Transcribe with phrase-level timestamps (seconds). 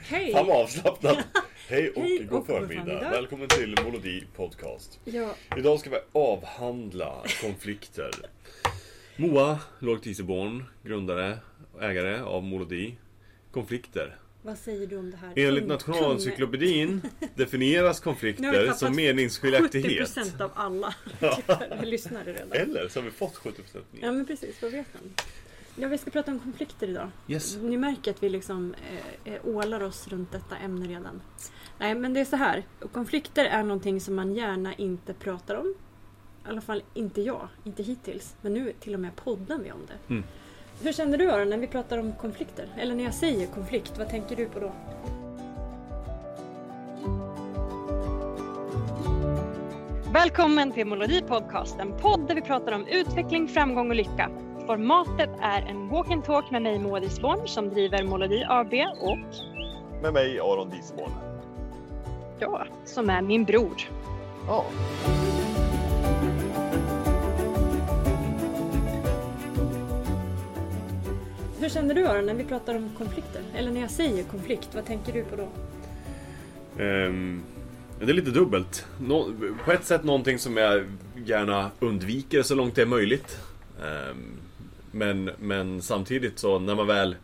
[0.00, 0.32] Hej!
[0.32, 1.18] Fan vad avslappnat.
[1.68, 2.84] Hej och, Hej god och god förmiddag.
[2.84, 3.10] förmiddag.
[3.10, 5.00] Välkommen till Molodi Podcast.
[5.04, 8.10] Ja, Idag ska vi avhandla konflikter.
[9.16, 11.38] Moa Lågt Iseborn, grundare
[11.74, 12.96] och ägare av Molodi.
[13.50, 14.16] Konflikter.
[14.42, 15.32] vad säger du om det här?
[15.48, 17.00] Enligt Nationalencyklopedin
[17.34, 20.08] definieras Nu har vi konflikter tappat som meningsskiljaktighet.
[20.16, 20.94] 70% av alla
[21.82, 22.52] lyssnare redan.
[22.52, 23.52] Eller så har vi fått 70%
[24.00, 25.14] Ja men precis, vad vet man?
[25.78, 27.08] Ja, vi ska prata om konflikter idag.
[27.28, 27.56] Yes.
[27.56, 31.22] Ni märker att vi liksom eh, eh, ålar oss runt detta ämne redan.
[31.78, 32.64] Nej, men det är så här.
[32.92, 35.74] Konflikter är någonting som man gärna inte pratar om.
[36.46, 38.34] I alla fall inte jag, inte hittills.
[38.40, 40.14] Men nu till och med poddar vi om det.
[40.14, 40.24] Mm.
[40.82, 42.68] Hur känner du Aron när vi pratar om konflikter?
[42.76, 44.72] Eller när jag säger konflikt, vad tänker du på då?
[50.12, 54.45] Välkommen till Melodi Podcast, en podd där vi pratar om utveckling, framgång och lycka.
[54.66, 59.18] Formatet är en walk and talk med mig Moa Disborn som driver Molodi AB och
[60.02, 61.10] Med mig Aron Disborn.
[62.38, 63.74] jag som är min bror.
[64.46, 64.64] Ja.
[71.60, 73.42] Hur känner du Aron när vi pratar om konflikter?
[73.54, 75.48] Eller när jag säger konflikt, vad tänker du på då?
[76.82, 77.42] Ehm,
[78.00, 78.86] det är lite dubbelt.
[79.00, 79.32] Nå-
[79.64, 80.84] på ett sätt någonting som jag
[81.26, 83.38] gärna undviker så långt det är möjligt.
[83.82, 84.36] Ehm,
[84.96, 87.16] men, men samtidigt så när man väl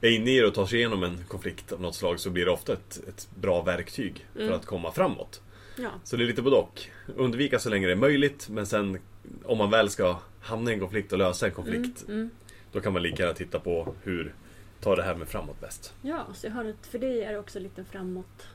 [0.00, 2.44] är inne i det och tar sig igenom en konflikt av något slag så blir
[2.44, 4.54] det ofta ett, ett bra verktyg för Mm.
[4.54, 5.40] att komma framåt.
[5.78, 6.82] Ja, Så det är lite både och.
[7.16, 8.98] Undvika så länge det är möjligt men sen
[9.44, 12.30] om man väl ska hamna i en konflikt och lösa en konflikt mm, mm.
[12.72, 14.34] då kan man lika gärna titta på hur
[14.80, 15.94] tar det här med framåt bäst.
[16.02, 18.46] ja så jag har ett, för dig är det också lite framåt,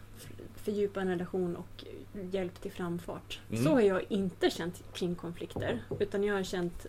[0.64, 1.84] fördjupa en relation och
[2.32, 3.40] hjälp till framfart.
[3.52, 3.64] Mm.
[3.64, 5.80] Så har jag inte känt kring konflikter.
[6.00, 6.86] Utan jag har känt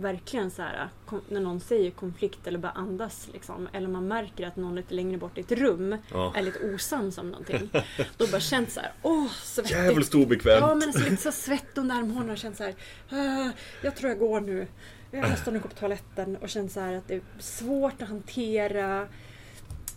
[0.00, 0.88] verkligen så här
[1.28, 3.68] när någon säger konflikt eller bara andas liksom.
[3.72, 6.32] Eller man märker att någon lite längre bort i ett rum Ja.
[6.36, 7.70] är lite osams om någonting.
[8.16, 9.74] Då bara känt så här, åh svettigt.
[9.74, 10.60] Jävligt obekvämt.
[10.60, 12.74] Ja men alltså lite så svett under armhålorna och känt så här,
[13.10, 13.50] "Ah,
[13.82, 14.66] jag tror jag går nu.
[15.10, 18.08] Jag måste nog gå på toaletten och känt så här att det är svårt att
[18.08, 19.06] hantera.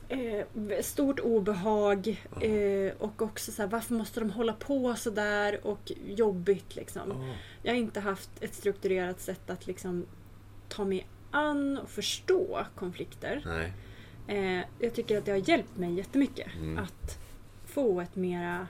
[0.10, 0.46] Eh,
[0.82, 2.08] stort obehag
[2.42, 7.02] eh, och också så här, varför måste de hålla på så där och jobbigt liksom.
[7.28, 7.34] Ja.
[7.64, 10.06] Jag har inte haft ett strukturerat sätt att liksom
[10.70, 13.42] ta mig an och förstå konflikter.
[14.28, 16.78] Eh, jag tycker att det har hjälpt mig jättemycket Mm.
[16.78, 17.18] att
[17.66, 18.68] få ett mera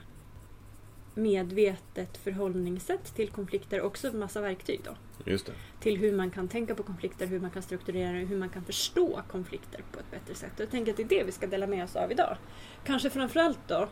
[1.18, 4.96] medvetet förhållningssätt till konflikter också en massa verktyg då.
[5.30, 5.52] Just det.
[5.80, 8.64] Till hur man kan tänka på konflikter, hur man kan strukturera det, hur man kan
[8.64, 10.50] förstå konflikter på ett bättre sätt.
[10.54, 12.36] Och jag tänker att det är det vi ska dela med oss av idag.
[12.84, 13.88] Kanske framförallt då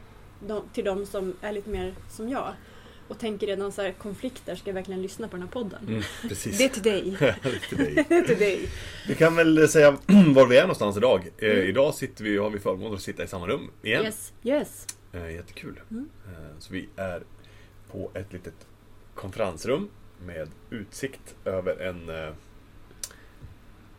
[0.47, 2.53] de, till de som är lite mer som jag
[3.09, 5.87] och tänker redan så här konflikter, ska jag verkligen lyssna på den här podden?
[5.89, 6.59] Mm, precis.
[6.59, 7.11] Det är till dig.
[8.09, 8.69] Det är till dig.
[9.09, 9.91] Vi kan väl säga
[10.35, 11.29] var vi är någonstans idag.
[11.39, 11.67] Eh, Mm.
[11.69, 14.05] idag sitter vi, har vi förmånen att sitta i samma rum igen.
[14.05, 14.87] Yes, yes.
[15.17, 15.81] Eh, jättekul.
[15.91, 16.09] Mm.
[16.59, 17.23] Så vi är
[17.91, 18.67] på ett litet
[19.15, 19.89] konferensrum
[20.27, 22.09] med utsikt över en...
[22.09, 22.33] Eh,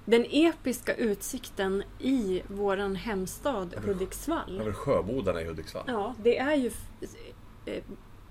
[0.05, 4.61] Den episka utsikten i våran hemstad Hudiksvall.
[4.61, 5.83] över sjöbodarna i Hudiksvall.
[5.87, 6.71] Ja, det är ju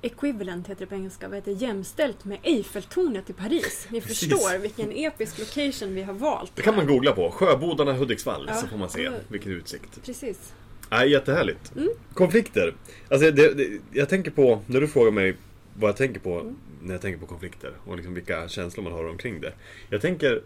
[0.02, 3.86] equivalent heter det på engelska, vad heter jämställt med Eiffeltornet i Paris.
[3.90, 4.18] Ni Precis.
[4.30, 6.52] förstår vilken episk location vi har valt.
[6.56, 7.30] Det kan man googla på.
[7.30, 8.44] Sjöbodarna Hudiksvall.
[8.48, 8.54] Ja.
[8.54, 10.02] Så får man se vilken utsikt.
[10.04, 10.52] Precis.
[10.90, 11.72] Nej, jättehärligt.
[11.76, 11.88] Mm.
[12.14, 12.74] Konflikter.
[13.08, 15.36] Alltså, det, det, jag tänker på, när du frågar mig
[15.74, 16.56] vad jag tänker på Mm.
[16.82, 19.52] när jag tänker på konflikter och liksom vilka känslor man har omkring det.
[19.90, 20.42] Jag tänker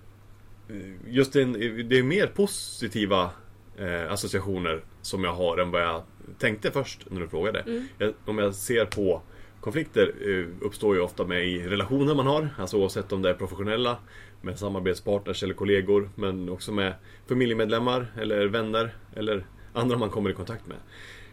[0.69, 0.77] eh,
[1.09, 1.53] just en,
[1.89, 3.31] det är mer positiva
[3.79, 6.03] eh, associationer som jag har än vad jag
[6.39, 7.59] tänkte först när du frågade.
[7.61, 7.89] Mm.
[7.99, 9.23] Jag, om jag ser på
[9.61, 13.35] konflikter eh, uppstår ju ofta med i relationer man har, alltså oavsett om det är
[13.35, 13.97] professionella
[14.41, 16.95] med samarbetspartners eller kollegor, men också med
[17.29, 20.77] familjemedlemmar eller vänner eller andra man kommer i kontakt med.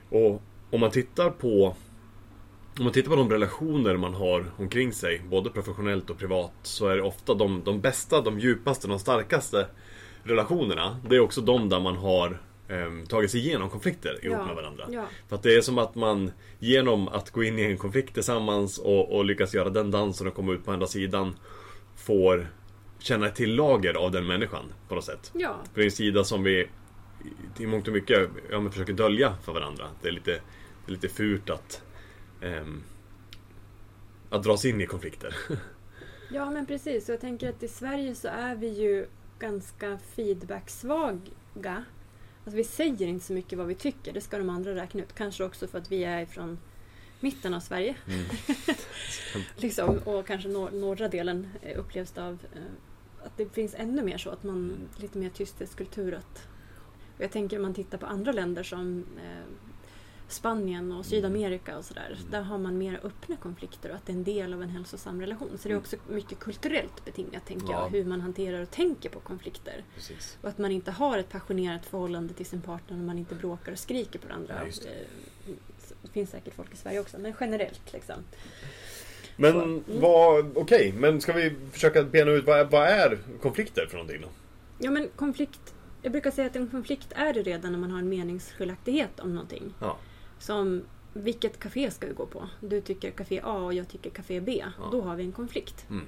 [0.10, 1.76] Och om man tittar på
[2.78, 6.88] om man tittar på de relationer man har omkring sig, både professionellt och privat, så
[6.88, 9.68] är det ofta de, de bästa, de djupaste, de starkaste
[10.24, 11.00] relationerna.
[11.10, 14.56] Det är också de där man har em, tagit sig igenom konflikter ihop Ja, med
[14.56, 14.86] varandra.
[14.92, 15.06] ja.
[15.30, 18.78] För att det är som att man genom att gå in i en konflikt tillsammans
[18.78, 21.36] och, och lyckas göra den dansen och komma ut på andra sidan
[21.96, 22.48] får
[23.00, 25.32] känna ett till lager av den människan på något sätt.
[25.34, 26.68] Ja, För det är en sida som vi
[27.58, 29.90] i mångt och mycket ja, men försöker dölja för varandra.
[30.02, 31.82] Det är lite, det är lite fult att
[32.42, 32.84] ehm,
[34.30, 35.36] att dras in i konflikter.
[36.32, 37.10] ja men precis.
[37.10, 39.08] Och jag tänker att i Sverige så är vi ju
[39.40, 41.84] ganska feedbacksvaga.
[42.44, 45.16] Alltså vi säger inte så mycket vad vi tycker, det ska de andra räkna ut.
[45.16, 46.60] Kanske också för att vi är från
[47.20, 47.96] mitten av Sverige.
[48.08, 48.26] Mm.
[49.56, 52.62] liksom, och kanske nor- norra delen eh, upplevs av eh,
[53.26, 56.48] att det finns ännu mer så att man lite mer tysthetskultur att
[57.18, 59.54] jag tänker om man tittar på andra länder som eh,
[60.30, 62.16] Spanien och Sydamerika och sådär.
[62.18, 62.32] Mm.
[62.32, 65.22] Där har man mer öppna konflikter och att det är en del av en hälsosam
[65.22, 65.50] relation.
[65.58, 65.82] Så det är Mm.
[65.82, 67.84] också mycket kulturellt betingat, tänker Ja.
[67.84, 69.84] jag, hur man hanterar och tänker på konflikter.
[69.96, 70.38] Precis.
[70.42, 73.72] Och att man inte har ett passionerat förhållande till sin partner och man inte bråkar
[73.72, 74.56] och skriker på varandra.
[74.66, 74.90] Ja, det.
[74.90, 75.56] Eh,
[76.02, 78.16] Det finns säkert folk i Sverige också, men generellt liksom.
[79.36, 79.84] Men mm.
[79.88, 84.22] vad, okej, men ska vi försöka bena ut vad, är- vad är konflikter för någonting
[84.22, 84.28] då?
[84.80, 88.00] Ja men konflikt, jag brukar säga att en konflikt är det redan när man har
[88.00, 89.74] en meningsskiljaktighet om någonting.
[89.80, 89.98] Ja.
[90.40, 90.82] Som
[91.14, 92.50] vilket café ska vi gå på?
[92.60, 94.64] Du tycker café A och jag tycker café B.
[94.80, 94.90] Ja.
[94.92, 95.86] Då har vi en konflikt.
[95.90, 96.04] Mm.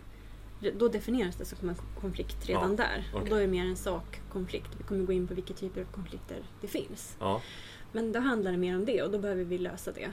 [0.77, 3.09] Då definieras det som en konflikt redan Ja, där.
[3.13, 3.29] Och okej.
[3.29, 4.69] då är det mer en sakkonflikt.
[4.77, 7.15] Vi kommer gå in på vilka typer av konflikter det finns.
[7.91, 10.11] Men då handlar det mer om det och då behöver vi lösa det.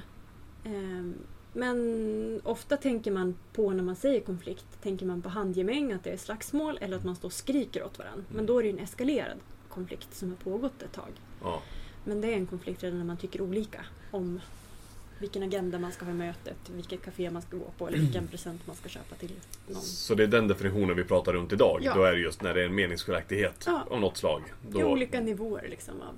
[0.64, 1.14] Ehm,
[1.52, 6.10] Men ofta tänker man på när man säger konflikt, tänker man på handgemäng, att det
[6.10, 8.24] är slagsmål eller att man står och skriker åt varandra.
[8.28, 8.46] Men Mm.
[8.46, 9.38] då är det en eskalerad
[9.76, 11.10] konflikt som har pågått ett tag.
[11.42, 11.62] ja.
[12.04, 14.40] Men det är en konflikt redan när man tycker olika om
[15.18, 18.26] vilken agenda man ska ha i mötet, vilket café man ska gå på eller vilken
[18.32, 19.32] present man ska köpa till
[19.68, 19.82] någon.
[19.82, 21.80] Så det är den definitionen vi pratar runt idag.
[21.82, 21.94] Ja.
[21.94, 23.86] Då är det just när det är en meningsskiljaktighet Ja.
[23.90, 24.42] av något slag.
[24.68, 26.14] Det är Då, olika nivåer liksom av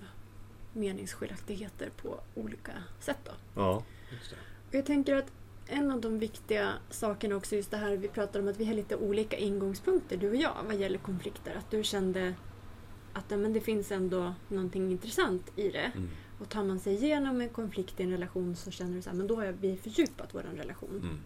[0.73, 3.19] meningsskiljaktigheter på olika sätt.
[3.25, 3.33] Då.
[3.55, 3.83] Ja,
[4.13, 4.37] just det.
[4.69, 5.33] Och Jag tänker att
[5.67, 8.75] en av de viktiga sakerna också just det här vi pratar om att vi har
[8.75, 11.55] lite olika ingångspunkter du och jag vad gäller konflikter.
[11.59, 12.35] Att du kände
[13.19, 15.93] att men det finns ändå någonting intressant i det.
[15.95, 16.09] Mm.
[16.41, 19.17] Och tar man sig igenom en konflikt i en relation så känner du så här,
[19.17, 21.01] men då har vi fördjupat vår relation.
[21.03, 21.19] Mm.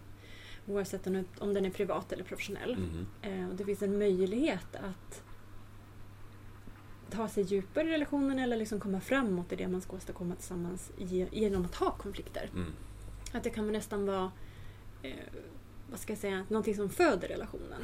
[0.67, 1.07] Oavsett
[1.39, 2.73] om, den är privat eller professionell.
[2.73, 3.05] Mm.
[3.43, 5.23] Eh, och det finns en möjlighet att
[7.09, 10.91] ta sig djupare i relationen eller liksom komma framåt i det man ska åstadkomma tillsammans
[10.97, 12.49] ge- genom att ha konflikter.
[12.53, 12.71] Mm.
[13.31, 14.31] Att det kan nästan vara
[15.01, 15.11] eh,
[15.89, 17.81] vad ska jag säga, någonting som föder relationen.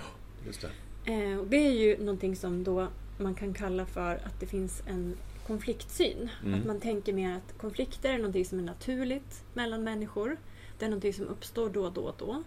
[1.06, 1.14] Det.
[1.14, 2.88] Eh, och det är ju någonting som då
[3.20, 5.16] man kan kalla för att det finns en
[5.48, 6.30] konfliktsyn.
[6.46, 6.60] Mm.
[6.60, 10.38] Att man tänker mer att konflikter är någonting som är naturligt mellan människor.
[10.80, 12.44] Det är någonting som uppstår då och då och då.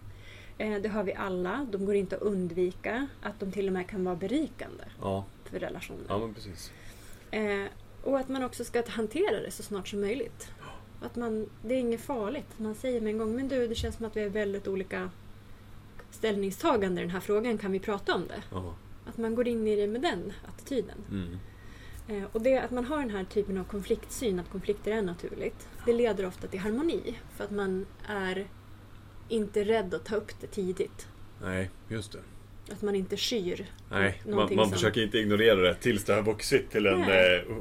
[0.58, 1.66] Eh, det har vi alla.
[1.72, 3.06] De går inte att undvika.
[3.22, 6.04] Att de till och med kan vara berikande Ja, för relationer.
[6.08, 6.72] ja men precis.
[7.30, 7.64] Eh,
[8.02, 10.50] och att man också ska hantera det så snart som möjligt.
[11.02, 12.58] Att man, det är inget farligt.
[12.58, 15.10] Man säger med en gång, men du, det känns som att vi har väldigt olika
[16.10, 17.58] ställningstagande i den här frågan.
[17.58, 18.42] Kan vi prata om det?
[18.50, 18.74] Ja.
[19.06, 20.98] Att man går in i det med den attityden.
[21.10, 21.38] Mm.
[22.08, 25.68] Eh, och det att man har den här typen av konfliktsyn, att konflikter är naturligt,
[25.86, 27.18] det leder ofta till harmoni.
[27.36, 28.46] För att man är
[29.28, 31.08] inte rädd att ta upp det tidigt.
[31.42, 32.18] Nej, just det.
[32.72, 33.66] Att man inte skyr.
[33.90, 37.08] Nej, man, man försöker inte ignorera det tills det har vuxit till en eh,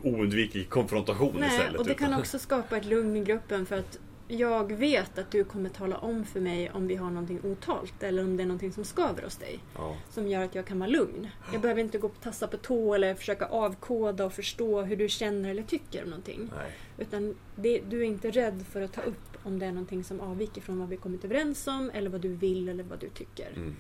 [0.04, 1.80] oundviklig konfrontation Nej, istället.
[1.80, 4.00] och det kan utan- också skapa ett lugn i gruppen för att
[4.38, 8.24] jag vet att du kommer tala om för mig om vi har någonting otalt eller
[8.24, 9.60] om det är någonting som skaver hos dig.
[9.76, 11.28] Ja, Som gör att jag kan vara lugn.
[11.52, 15.10] Jag behöver inte gå och tassa på tå eller försöka avkoda och förstå hur du
[15.10, 16.50] känner eller tycker om någonting.
[16.58, 16.72] nej.
[16.98, 20.20] Utan det, du är inte rädd för att ta upp om det är någonting som
[20.20, 23.50] avviker från vad vi kommit överens om eller vad du vill eller vad du tycker.
[23.56, 23.76] Mm,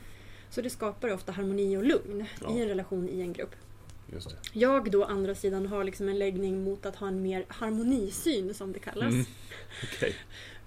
[0.50, 2.51] Så det skapar ofta harmoni och lugn Ja.
[2.57, 3.56] i en relation i en grupp.
[4.54, 8.74] Jag då andra sidan har liksom en läggning mot att ha en mer harmonisyn som
[8.74, 9.13] det kallas.
[9.13, 9.25] Mm.
[9.84, 10.16] Okej.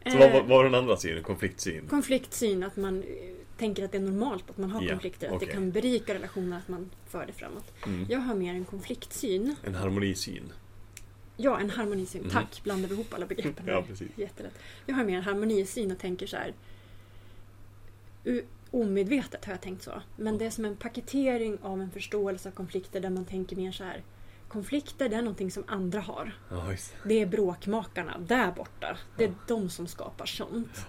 [0.06, 1.23] Så Eh, vad vad var den andra synen?
[1.23, 1.87] Konfliktsyn?
[1.88, 3.08] Konfliktsyn, att man eh,
[3.58, 5.26] tänker att det är normalt att man har Ja, konflikter.
[5.26, 5.46] Att okej.
[5.49, 7.73] det kan berika relationer, att man för det framåt.
[7.87, 8.06] Mm.
[8.11, 9.56] Jag har mer en konfliktsyn.
[9.64, 10.52] En harmonisyn?
[11.37, 12.23] Ja, en harmonisyn.
[12.23, 12.31] Mhm.
[12.31, 13.65] Tack, blandar vi ihop alla begreppen.
[13.67, 14.08] Ja, precis.
[14.17, 14.58] Jättelätt.
[14.86, 16.55] Jag har mer en harmonisyn och tänker så här.
[18.74, 20.02] Omedvetet har jag tänkt så.
[20.16, 23.72] Men det är som en paketering av en förståelse av konflikter där man tänker mer
[23.72, 24.02] så här.
[24.48, 26.32] Konflikter, det är någonting som andra har.
[27.04, 27.20] Det.
[27.22, 28.96] Är bråkmakarna där borta.
[29.16, 29.34] Det är Ja.
[29.48, 30.86] de som skapar sånt.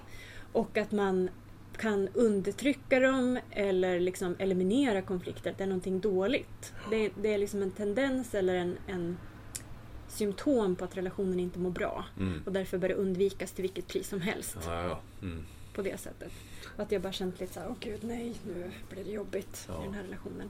[0.52, 1.30] Och att man
[1.78, 5.54] kan undertrycka dem eller liksom eliminera konflikter.
[5.58, 6.74] Det är någonting dåligt.
[6.90, 9.18] Det är, det är liksom en tendens eller en, en
[10.08, 12.06] symptom på att relationen inte mår bra.
[12.20, 12.42] Mm.
[12.46, 14.58] Och därför bör det undvikas till vilket pris som helst.
[14.66, 15.00] Ja.
[15.22, 15.46] Mm.
[15.76, 16.32] På det sättet.
[16.78, 19.82] Att jag bara känt lite så här, åh gud nej, nu blir det jobbigt Ja.
[19.82, 20.50] i den här relationen.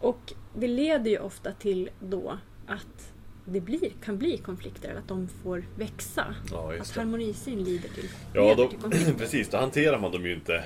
[0.00, 3.12] Och det leder ju ofta till då att
[3.44, 6.34] det blir, kan bli konflikter, eller att de får växa.
[6.50, 9.12] ja Att harmonisyn lider till, Ja, då, till konflikter.
[9.18, 9.48] precis.
[9.48, 10.64] Då hanterar man dem ju inte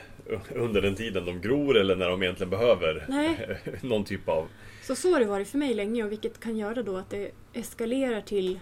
[0.54, 3.58] under den tiden de gror eller när de egentligen behöver Nej.
[3.82, 4.48] någon typ av...
[4.82, 7.30] Så så har det varit för mig länge och vilket kan göra då att det
[7.52, 8.60] eskalerar till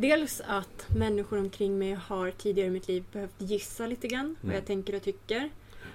[0.00, 4.44] Dels att människor omkring mig har tidigare i mitt liv behövt gissa lite grann vad
[4.44, 4.54] Mm.
[4.54, 5.50] jag tänker och tycker.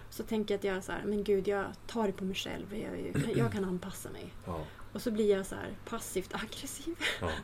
[0.09, 2.65] Så tänker jag att jag så här, men gud jag tar det på mig själv,
[2.71, 4.33] jag, jag, jag kan anpassa mig.
[4.45, 4.59] Ja,
[4.93, 6.95] Och så blir jag så här passivt aggressiv.
[7.21, 7.29] ja.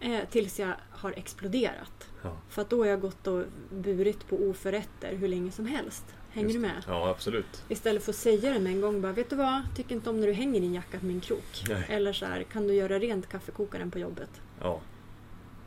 [0.00, 2.08] Eh, tills jag har exploderat.
[2.22, 2.36] Ja.
[2.48, 6.04] För att då har jag gått och burit på oförrätter hur länge som helst.
[6.30, 6.82] Hänger du med?
[6.86, 7.64] Ja, absolut.
[7.68, 9.62] Istället för att säga det med en gång bara, vet du vad?
[9.76, 11.64] Tycker inte om när du hänger din jacka på min krok.
[11.68, 11.84] Nej.
[11.88, 14.30] Eller så här, kan du göra rent kaffekokaren på jobbet?
[14.60, 14.80] Ja.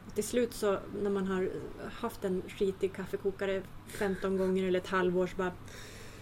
[0.08, 1.50] Och till slut så när man har
[1.91, 5.51] haft en skitig kaffekokare 15 gånger eller ett halvår så bara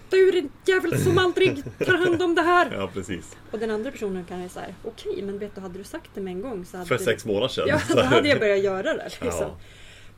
[0.10, 2.72] Du är en jävel som aldrig tar hand om det här!
[2.74, 3.38] ja, precis.
[3.52, 6.22] Och den andra personen kan ju säga okej men vet du hade du sagt det
[6.22, 7.66] med en gång så hade För du- sex månader sedan.
[7.68, 9.04] Ja, då hade jag börjat göra det.
[9.22, 9.28] Liksom.
[9.42, 9.58] Ja.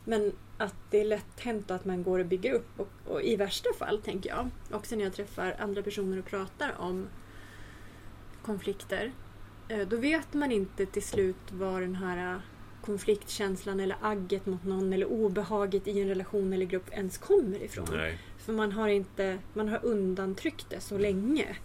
[0.06, 2.68] Men att det är lätt hänt att man går och bygger upp.
[2.80, 6.74] Och, och i värsta fall, tänker jag, också när jag träffar andra personer och pratar
[6.80, 7.08] om
[8.46, 9.12] konflikter.
[9.68, 12.42] eh, Då vet man inte till slut var den här
[12.86, 17.88] konfliktkänslan eller agget mot någon eller obehaget i en relation eller grupp ens kommer ifrån.
[17.92, 18.18] Nej.
[18.38, 21.58] För man har, inte, man har undantryckt det så länge.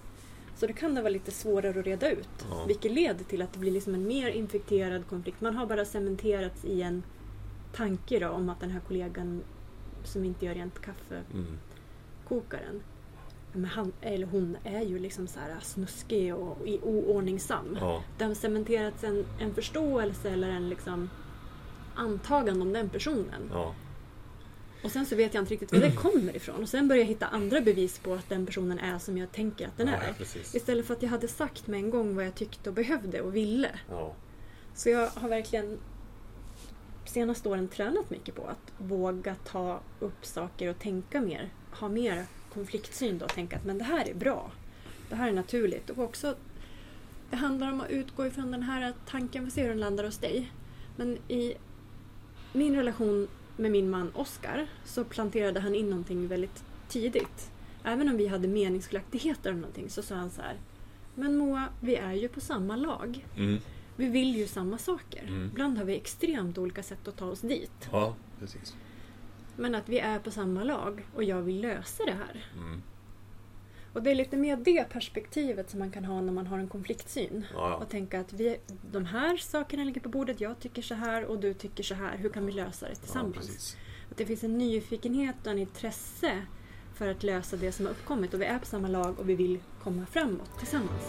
[0.57, 2.47] Så det kan det vara lite svårare att reda ut.
[2.51, 2.65] Ja.
[2.67, 5.41] Vilket leder till att det blir liksom en mer infekterad konflikt.
[5.41, 7.03] Man har bara cementerats i en
[7.75, 9.43] tanke då, om att den här kollegan
[10.05, 12.71] som inte gör rent kaffekokaren.
[12.71, 12.83] Mm.
[13.57, 17.79] Men han eller hon är ju liksom så här snuskig och oordningsam.
[17.81, 18.03] Ja.
[18.19, 21.11] Det har cementerats en, en förståelse eller en liksom
[21.95, 23.51] antagande om den personen.
[23.53, 23.75] Ja.
[24.85, 26.63] Och sen så vet jag inte riktigt var det kommer ifrån.
[26.63, 29.67] Och sen börjar jag hitta andra bevis på att den personen är som jag tänker
[29.67, 30.15] att den ja, är.
[30.57, 33.37] Istället för att jag hade sagt med en gång vad jag tyckte och behövde och
[33.37, 33.71] ville.
[34.75, 35.79] Så jag har verkligen
[37.05, 41.51] senaste åren tränat mycket på att våga ta upp saker och tänka mer.
[41.71, 44.51] Ha mer konfliktsyn då och tänka att men det här är bra.
[45.09, 45.91] Det här är naturligt.
[45.91, 46.35] Och också
[47.31, 50.19] det handlar om att utgå ifrån den här tanken, vi ser hur den landar hos
[50.19, 50.53] dig.
[50.97, 51.55] Men i
[52.53, 57.51] min relation med min man Oscar så planterade han in någonting väldigt tidigt.
[57.85, 60.57] Även om vi hade meningsskiljaktigheter om någonting så sa han så här.
[61.15, 63.27] Men Moa, vi är ju på samma lag.
[63.37, 63.59] Mm.
[63.97, 65.23] Vi vill ju samma saker.
[65.23, 65.47] Mm.
[65.47, 67.89] Ibland har vi extremt olika sätt att ta oss dit.
[67.93, 68.75] ja, precis.
[69.57, 72.47] Men att vi är på samma lag och jag vill lösa det här.
[72.55, 72.83] Mm.
[73.93, 76.69] Och det är lite mer det perspektivet som man kan ha när man har en
[76.69, 77.47] konfliktsyn.
[77.55, 77.77] Ja, ja.
[77.77, 78.57] Och tänka att vi,
[78.91, 82.17] de här sakerna ligger på bordet, jag tycker så här och du tycker så här.
[82.17, 83.37] Hur kan vi lösa det ja, tillsammans?
[83.37, 83.77] precis.
[84.11, 86.43] att det finns en nyfikenhet och en intresse
[86.95, 88.35] för att lösa det som har uppkommit.
[88.35, 91.03] Och vi är på samma lag och vi vill komma framåt tillsammans.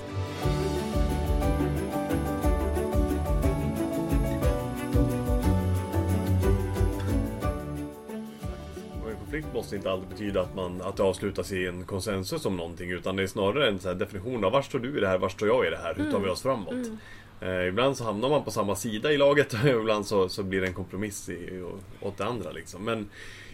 [9.41, 12.91] Konflikt måste inte alltid betyda att, man, att det avslutas i en konsensus om någonting
[12.91, 15.17] utan det är snarare en så här definition av var står du i det här,
[15.17, 16.73] var står jag i det här, hur tar vi oss framåt?
[16.73, 16.97] Mm.
[17.41, 20.61] Eh, ibland så hamnar man på samma sida i laget och ibland så, så blir
[20.61, 21.63] det en kompromiss i,
[22.01, 22.51] åt det andra.
[22.51, 22.85] Liksom.
[22.85, 23.09] Men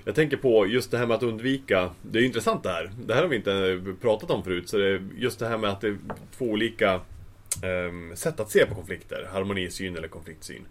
[0.06, 2.92] jag tänker på just det här med att undvika, det är intressant det här.
[3.06, 4.70] Det här har vi inte pratat om förut.
[4.70, 5.98] Så det just det här med att det är
[6.38, 7.02] två olika
[7.64, 9.30] ehm, sätt att se på konflikter.
[9.34, 10.66] Harmonisyn eller konfliktsyn.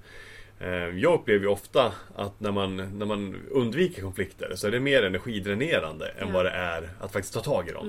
[0.61, 0.69] Eh,
[0.99, 5.03] Jag upplever ju ofta att när man, när man undviker konflikter så är det mer
[5.03, 6.35] energidränerande än Ja.
[6.35, 7.87] vad det är att faktiskt ta tag i dem.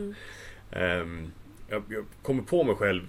[0.72, 1.02] Mm.
[1.02, 1.32] Ehm,
[1.70, 3.04] jag, jag kommer på mig själv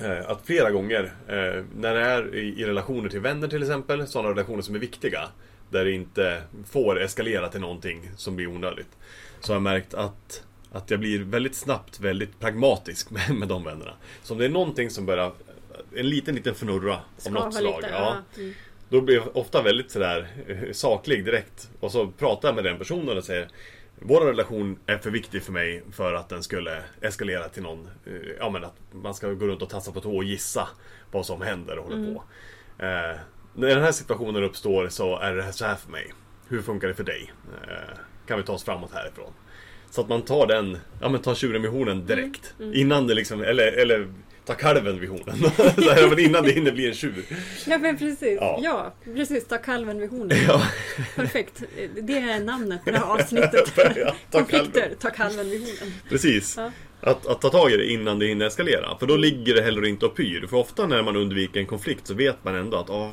[0.00, 4.06] eh, att flera gånger eh, när det är i, i relationer till vänner till exempel,
[4.06, 5.28] sådana relationer som är viktiga,
[5.70, 8.96] där det inte får eskalera till någonting som blir onödigt,
[9.40, 10.42] så har jag märkt att
[10.72, 13.92] att jag blir väldigt snabbt väldigt pragmatisk med, med de vännerna.
[14.22, 15.32] Så om det är någonting som börjar
[15.96, 17.76] en liten, liten fnurra av Skava något slag.
[17.82, 17.88] lite.
[17.94, 18.16] ja.
[18.36, 18.52] Mm.
[18.88, 21.70] då blir jag ofta väldigt sådär eh, saklig direkt.
[21.80, 23.48] Och så pratar jag med den personen och säger
[24.00, 28.12] Vår relation är för viktig för mig för att den skulle eskalera till någon eh,
[28.38, 30.68] Ja men att man ska gå runt och tassa på tå och gissa
[31.12, 32.14] vad som händer och hålla Mm.
[32.14, 32.22] på.
[32.78, 33.16] Eh,
[33.54, 36.12] när den här situationen uppstår så är det så här för mig.
[36.48, 37.32] Hur funkar det för dig?
[37.68, 39.32] Eh, kan vi ta oss framåt härifrån?
[39.90, 42.54] Så att man tar den, ja men tar tjuren vid hornen direkt.
[42.60, 42.74] Mm.
[42.74, 44.12] Innan det liksom, eller, eller
[44.46, 45.36] tar kalven vid hornen.
[45.84, 47.24] så här, men innan det hinner bli en tjur.
[47.66, 48.38] Ja men precis.
[48.40, 48.60] Ja.
[48.62, 49.46] Ja, precis.
[49.46, 50.38] Ta kalven vid hornen.
[50.48, 50.62] Ja.
[51.16, 51.62] Perfekt.
[52.02, 53.72] Det är namnet på det här avsnittet.
[53.96, 54.80] Ja, ta Konflikter.
[54.80, 54.98] kalven.
[54.98, 55.94] Ta kalven vid hornen.
[56.08, 56.58] Precis.
[57.00, 58.98] Att, att ta tag i det innan det hinner eskalera.
[58.98, 60.46] För då ligger det heller inte och pyr.
[60.46, 63.12] För ofta när man undviker en konflikt så vet man ändå att ah,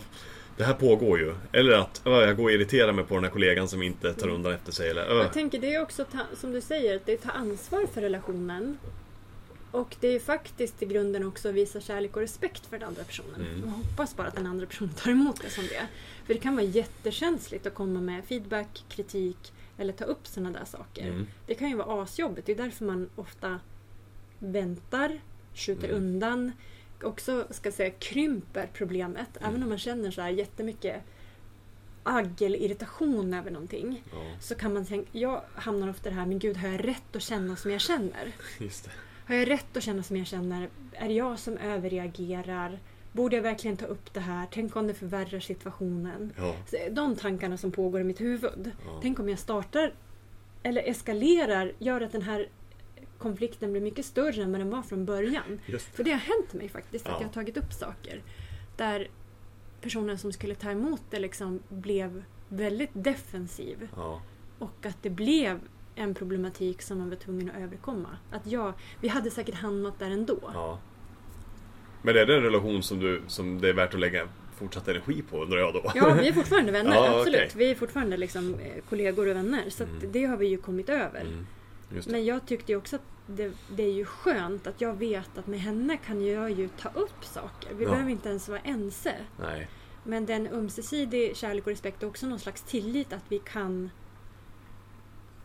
[0.57, 1.33] det här pågår ju.
[1.51, 4.27] Eller att ah, jag går och irriterar mig på den här kollegan som inte tar
[4.27, 4.89] undan efter sig.
[4.89, 5.17] Eller, ah.
[5.23, 8.01] Jag tänker det är också ta, som du säger, att det är ta ansvar för
[8.01, 8.77] relationen.
[9.74, 13.03] Och det är faktiskt i grunden också att visa kärlek och respekt för den andra
[13.03, 13.42] personen.
[13.42, 13.62] Mm.
[13.65, 15.88] Jag hoppas bara att den andra personen tar emot det som det.
[16.25, 20.65] För det kan vara jättekänsligt att komma med feedback, kritik eller ta upp sådana där
[20.65, 21.08] saker.
[21.08, 21.27] Mm.
[21.48, 22.46] Det kan ju vara asjobbigt.
[22.48, 23.60] Det är därför man ofta
[24.39, 25.22] väntar,
[25.53, 25.98] skjuter Mm.
[26.03, 26.51] undan,
[27.03, 29.38] också ska säga krymper problemet.
[29.38, 29.50] Mm.
[29.50, 31.01] Även om man känner så här jättemycket
[32.03, 34.03] agg eller irritation över någonting.
[34.12, 36.88] Ja, Så kan man tänka, jag hamnar ofta i det här, men gud har jag
[36.88, 38.32] rätt att känna som jag känner?
[38.60, 38.92] just det.
[39.25, 40.70] Har jag rätt att känna som jag känner?
[40.94, 42.80] Är det jag som överreagerar?
[43.12, 44.48] Borde jag verkligen ta upp det här?
[44.51, 46.34] Tänk om det förvärrar situationen?
[46.38, 46.56] Ja.
[46.65, 48.72] Så De tankarna som pågår i mitt huvud.
[48.86, 49.00] Ja.
[49.01, 49.94] Tänk om jag startar
[50.63, 52.48] eller eskalerar, gör att den här
[53.18, 55.60] konflikten blir mycket större än vad den var från början.
[55.65, 57.18] Just För det har hänt mig faktiskt, att Ja.
[57.20, 58.22] jag har tagit upp saker
[58.77, 59.08] där
[59.82, 63.88] personen som skulle ta emot det liksom blev väldigt defensiv.
[63.96, 64.22] Ja.
[64.60, 65.60] Och att det blev
[65.95, 68.09] en problematik som man var tvungen att överkomma.
[68.31, 70.39] Att jag, vi hade säkert hamnat där ändå.
[70.53, 70.79] ja.
[72.01, 75.21] Men är det en relation som, du, som det är värt att lägga fortsatt energi
[75.21, 75.91] på undrar jag då?
[75.95, 77.35] Ja, vi är fortfarande vänner, Ja, absolut.
[77.39, 77.51] okej.
[77.55, 79.69] Vi är fortfarande liksom eh, kollegor och vänner.
[79.69, 80.12] Så Mm.
[80.12, 81.21] det har vi ju kommit över.
[81.21, 81.45] Mm.
[82.07, 85.47] Men jag tyckte ju också att det, det är ju skönt att jag vet att
[85.47, 87.73] med henne kan jag ju ta upp saker.
[87.73, 87.89] Vi Ja.
[87.89, 89.13] behöver inte ens vara ense.
[89.39, 89.67] Nej.
[90.03, 93.89] Men den ömsesidig kärlek och respekt och också någon slags tillit att vi kan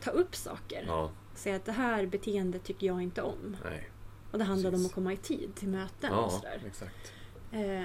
[0.00, 0.84] ta upp saker.
[0.86, 1.10] Ja.
[1.34, 3.56] Säga att det här beteendet tycker jag inte om.
[3.64, 3.88] Nej.
[4.30, 4.90] Och det handlade om Precis.
[4.90, 6.62] att komma i tid till möten och Ja, sådär.
[6.66, 7.12] exakt.
[7.52, 7.84] Eh,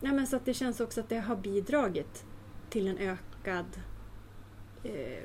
[0.00, 2.24] nej men så att det känns också att det har bidragit
[2.70, 3.66] till en ökad
[4.84, 5.22] eh,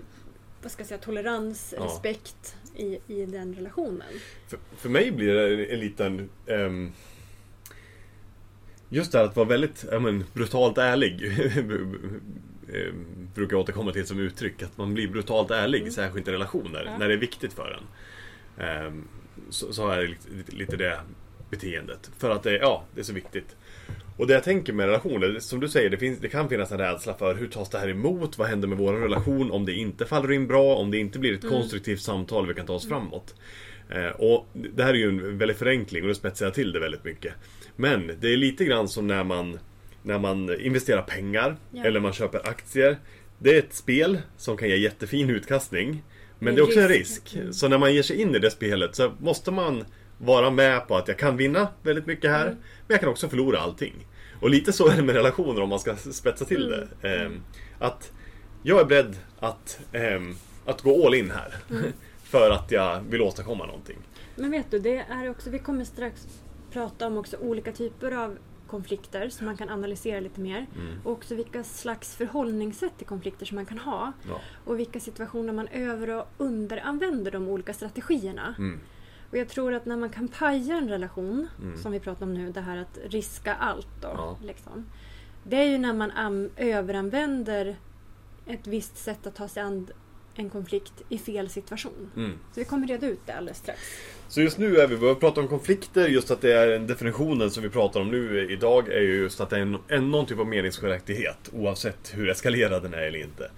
[0.62, 1.86] vad ska jag säga, tolerans, Ja.
[1.86, 4.08] respekt i, i den relationen.
[4.48, 6.30] För, för mig blir det en liten...
[6.48, 6.92] ehm,
[8.90, 11.22] just det här att vara väldigt men, brutalt ärlig.
[12.74, 13.06] Ehm,
[13.36, 14.64] brukar återkomma till som uttryck.
[14.64, 15.92] Att man blir brutalt ärlig, Mm.
[15.92, 16.98] särskilt i relationer, Ja.
[16.98, 17.84] när det är viktigt för en.
[18.66, 19.08] Ehm,
[19.50, 20.16] så, så har jag
[20.48, 21.00] lite, det
[21.50, 22.12] beteendet.
[22.18, 23.56] För att det, ja, det är så viktigt.
[24.18, 26.78] Och det jag tänker med relationer, som du säger, det, finns, det kan finnas en
[26.78, 28.38] rädsla för hur tas det här emot?
[28.38, 30.76] Vad händer med vår relation om det inte faller in bra?
[30.76, 31.56] Om det inte blir ett Mm.
[31.56, 33.36] konstruktivt samtal vi kan ta oss framåt?
[33.90, 36.80] Eh, och det här är ju en väldig förenkling och det spetsar jag till det
[36.80, 37.34] väldigt mycket.
[37.76, 39.60] Men det är lite grann som när man,
[40.06, 41.84] när man investerar pengar Ja.
[41.84, 42.98] eller man köper aktier.
[43.40, 46.04] Det är ett spel som kan ge jättefin utkastning.
[46.40, 47.36] Men det är också en risk.
[47.36, 47.54] Mm.
[47.54, 49.86] Så när man ger sig in i det spelet så måste man
[50.18, 52.46] vara med på att jag kan vinna väldigt mycket här.
[52.46, 52.58] Mm.
[52.58, 54.08] Men jag kan också förlora allting.
[54.42, 56.88] Och lite så är det med relationer om man ska spetsa till Mm.
[57.02, 57.10] det.
[57.16, 57.42] Ehm,
[57.80, 58.12] att
[58.64, 60.36] jag är beredd att, ehm,
[60.66, 61.56] att gå all in här.
[61.70, 61.84] Mm.
[62.24, 63.98] För att jag vill åstadkomma någonting.
[64.36, 66.28] Men vet du, det är också, vi kommer strax
[66.74, 70.66] prata om också olika typer av konflikter som man kan analysera lite mer.
[70.76, 70.98] Mm.
[71.04, 74.12] Och också vilka slags förhållningssätt till konflikter som man kan ha.
[74.30, 74.40] Ja.
[74.66, 78.56] Och vilka situationer man över och underanvänder de olika strategierna.
[78.58, 78.80] Mm.
[79.32, 81.78] Och jag tror att när man kan paja en relation, Mm.
[81.78, 84.08] som vi pratar om nu, det här att riska allt då.
[84.08, 84.38] Ja.
[84.44, 84.86] Liksom,
[85.44, 87.76] det är ju när man överanvänder
[88.46, 89.88] ett visst sätt att ta sig an
[90.40, 92.12] en konflikt i fel situation.
[92.16, 92.32] Mm.
[92.54, 93.80] Så vi kommer reda ut det alldeles strax.
[94.28, 96.88] Så just nu är vi, vi har pratat om konflikter, just att det är en
[96.88, 100.12] definitionen som vi pratar om nu idag är ju just att det är en, en,
[100.12, 103.52] någon typ av meningsskiljaktighet oavsett hur eskalerad den är eller inte.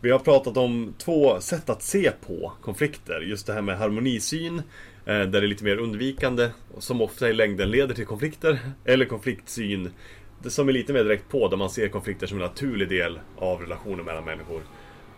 [0.00, 3.20] Vi har pratat om två sätt att se på konflikter.
[3.20, 4.62] Just det här med harmonisyn, eh,
[5.04, 8.58] där det är lite mer undvikande, som ofta i längden leder till konflikter.
[8.84, 9.90] Eller konfliktsyn,
[10.46, 13.60] som är lite mer direkt på, där man ser konflikter som en naturlig del av
[13.60, 14.62] relationer mellan människor.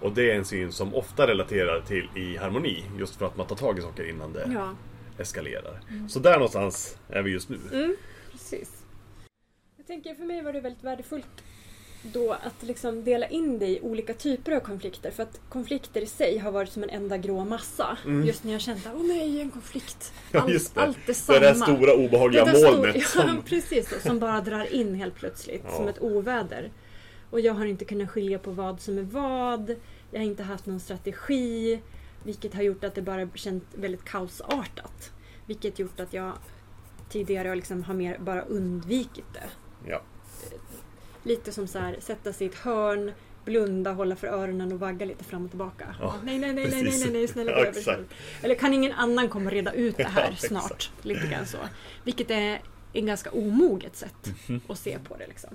[0.00, 3.46] Och det är en syn som ofta relaterar till i harmoni, just för att man
[3.46, 4.74] tar tag i saker innan det Ja,
[5.18, 5.80] eskalerar.
[6.09, 7.59] Så där någonstans är vi just nu.
[7.72, 7.96] mm,
[8.32, 8.70] precis.
[9.76, 11.26] Jag tänker för mig var det väldigt värdefullt
[12.02, 15.11] då att liksom dela in det i olika typer av konflikter.
[15.11, 17.98] För att konflikter i sig har varit som en enda grå massa.
[18.04, 18.26] Mm.
[18.26, 20.12] Just när jag kände åh nej, en konflikt.
[20.32, 20.80] Ja, Allt, just det.
[20.82, 21.37] allt är Det samma.
[21.37, 23.42] är det här stora obehagliga Det där molnet stor- Ja, som...
[23.42, 24.02] precis.
[24.02, 25.76] Som bara drar in helt plötsligt Ja.
[25.76, 26.70] som ett oväder.
[27.30, 29.76] Och jag har inte kunnat skilja på vad som är vad.
[30.10, 31.80] Jag har inte haft någon strategi.
[32.24, 35.12] Vilket har gjort att det bara känt väldigt kaosartat.
[35.46, 36.32] Vilket gjort att jag
[37.08, 39.48] tidigare liksom har mer bara undvikit det.
[39.90, 40.02] Ja.
[41.22, 43.12] Lite som så här, sätta sig i ett hörn,
[43.44, 45.94] blunda, hålla för öronen och vagga lite fram och tillbaka.
[46.00, 48.04] Ja, nej, nej, nej, nej, nej, nej, nej, snälla Ja, gå över själv.
[48.42, 50.90] Eller kan ingen annan komma och reda ut det här Ja, snart?
[51.02, 51.58] Lite grann så.
[52.04, 52.60] Vilket är
[52.92, 54.60] en ganska omoget sätt Mhm.
[54.68, 55.26] att se på det.
[55.26, 55.50] Liksom.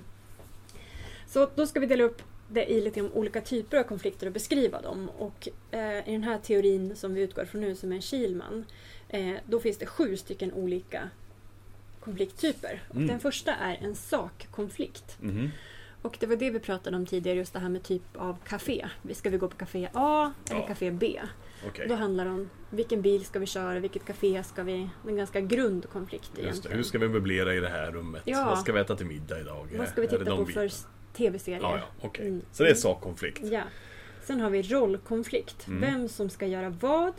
[1.32, 4.32] Så då ska vi dela upp det i lite om olika typer av konflikter och
[4.32, 5.10] beskriva dem.
[5.18, 8.64] Och eh, i den här teorin som vi utgår från nu, som är Kielman,
[9.08, 11.08] eh, då finns det sju stycken olika
[12.00, 12.82] konflikttyper.
[12.88, 13.08] Och Mm.
[13.08, 15.16] Den första är en sakkonflikt.
[15.20, 15.50] Mhm.
[16.02, 18.88] Och det var det vi pratade om tidigare, just det här med typ av café.
[19.12, 20.66] Ska vi gå på café A eller Ja.
[20.66, 21.20] café B?
[21.66, 21.88] Okej.
[21.88, 24.88] Då handlar det om vilken bil ska vi köra, vilket café ska vi...
[25.08, 26.42] En ganska grund konflikt Just det.
[26.42, 26.76] egentligen.
[26.76, 28.22] Hur ska vi möblera i det här rummet?
[28.24, 28.44] Ja.
[28.44, 29.68] Vad ska vi äta till middag idag?
[29.78, 30.70] Vad ska vi titta på för
[31.12, 31.60] tv-serier?
[31.62, 32.28] Ja, ja, okej.
[32.28, 32.42] Mm.
[32.52, 33.40] Så det är sakkonflikt.
[33.42, 33.62] Ja.
[34.22, 35.66] Sen har vi rollkonflikt.
[35.66, 35.80] Mm.
[35.80, 37.12] Vem som ska göra vad.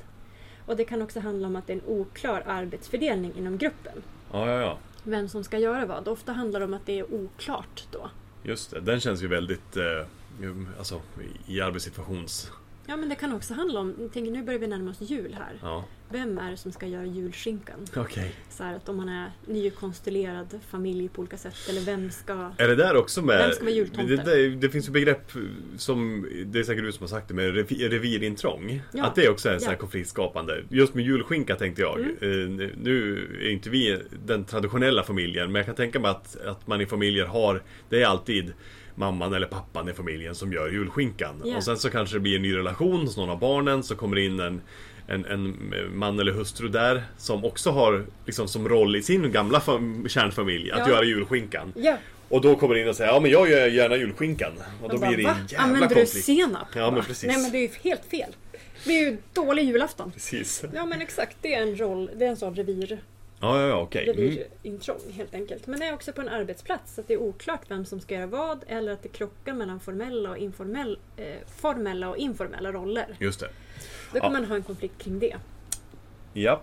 [0.66, 4.04] Och det kan också handla om att det är en oklar arbetsfördelning inom gruppen.
[4.32, 4.78] Ja, ja, ja.
[5.04, 6.08] Vem som ska göra vad.
[6.08, 8.10] Ofta handlar det om att det är oklart då.
[8.44, 8.80] Just det.
[8.80, 9.78] Den känns ju väldigt...
[9.78, 10.06] Eh,
[10.78, 11.02] alltså,
[11.48, 12.52] i arbetssituations
[12.88, 15.34] Ja men det kan också handla om, jag tänker nu börjar vi närma oss jul
[15.40, 15.54] här.
[15.62, 17.80] Ja, Vem är det som ska göra julskinkan?
[17.96, 18.36] okej.
[18.50, 22.52] Så här att om man är nykonstellerad familj på olika sätt eller vem ska...
[22.58, 23.38] Är det där också med...
[23.38, 24.16] Vem ska vara jultomte?
[24.16, 25.32] Det, det, det finns ju begrepp
[25.78, 28.82] som, det är säkert du som har sagt det, med revi- revirintrång.
[28.94, 29.06] Ja.
[29.06, 29.80] Att det också är en sån här Ja.
[29.80, 30.64] konfliktskapande.
[30.70, 32.00] Just med julskinka tänkte jag.
[32.00, 32.60] Mm.
[32.62, 36.68] Eh, Nu är inte vi den traditionella familjen, men jag kan tänka mig att, att
[36.68, 38.54] man i familjer har, det är alltid
[38.96, 41.42] mamman eller pappan i familjen som gör julskinkan.
[41.46, 41.58] Ja.
[41.58, 44.16] Och sen så kanske det blir en ny relation hos någon av barnen, så kommer
[44.16, 44.62] det in en
[45.08, 45.58] en, en
[45.98, 50.72] man eller hustru där som också har liksom som roll i sin gamla fam- kärnfamilj
[50.72, 50.90] att Ja.
[50.90, 51.74] göra julskinkan.
[51.76, 51.98] Ja,
[52.30, 54.52] Och då kommer det in och säger ja men jag gör gärna julskinkan.
[54.84, 55.48] Och då man blir det bara, en "Va?
[55.50, 56.26] jävla Använder du konflikt.
[56.26, 56.68] senap?
[56.76, 57.24] Ja, men precis.
[57.28, 58.36] Nej men det är ju helt fel.
[58.86, 60.12] Det är ju dålig julafton.
[60.12, 60.64] Precis.
[60.74, 63.00] Ja men exakt, det är en roll, det är en sån revir,
[63.44, 64.04] Ja, ja, ja okej.
[64.10, 64.18] Mm.
[64.18, 65.68] revirintrång helt enkelt.
[65.68, 68.28] Men det är också på en arbetsplats, att det är oklart vem som ska göra
[68.28, 73.16] vad eller att det krockar mellan formella och, informell, eh, formella och informella roller.
[73.20, 73.50] Just det.
[74.14, 74.40] Då kan Ja.
[74.40, 75.36] man ha en konflikt kring det.
[76.34, 76.62] Ja.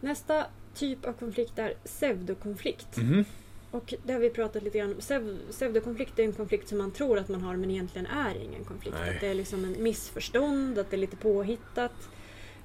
[0.00, 2.96] Nästa typ av konflikt är pseudokonflikt.
[2.96, 3.24] Mhm.
[3.70, 4.98] Och det har vi pratat lite grann om.
[5.00, 8.64] Pseu- Pseudokonflikt är en konflikt som man tror att man har men egentligen är ingen
[8.64, 8.96] konflikt.
[9.00, 9.14] Nej.
[9.14, 11.92] Att det är liksom en missförstånd, att det är lite påhittat.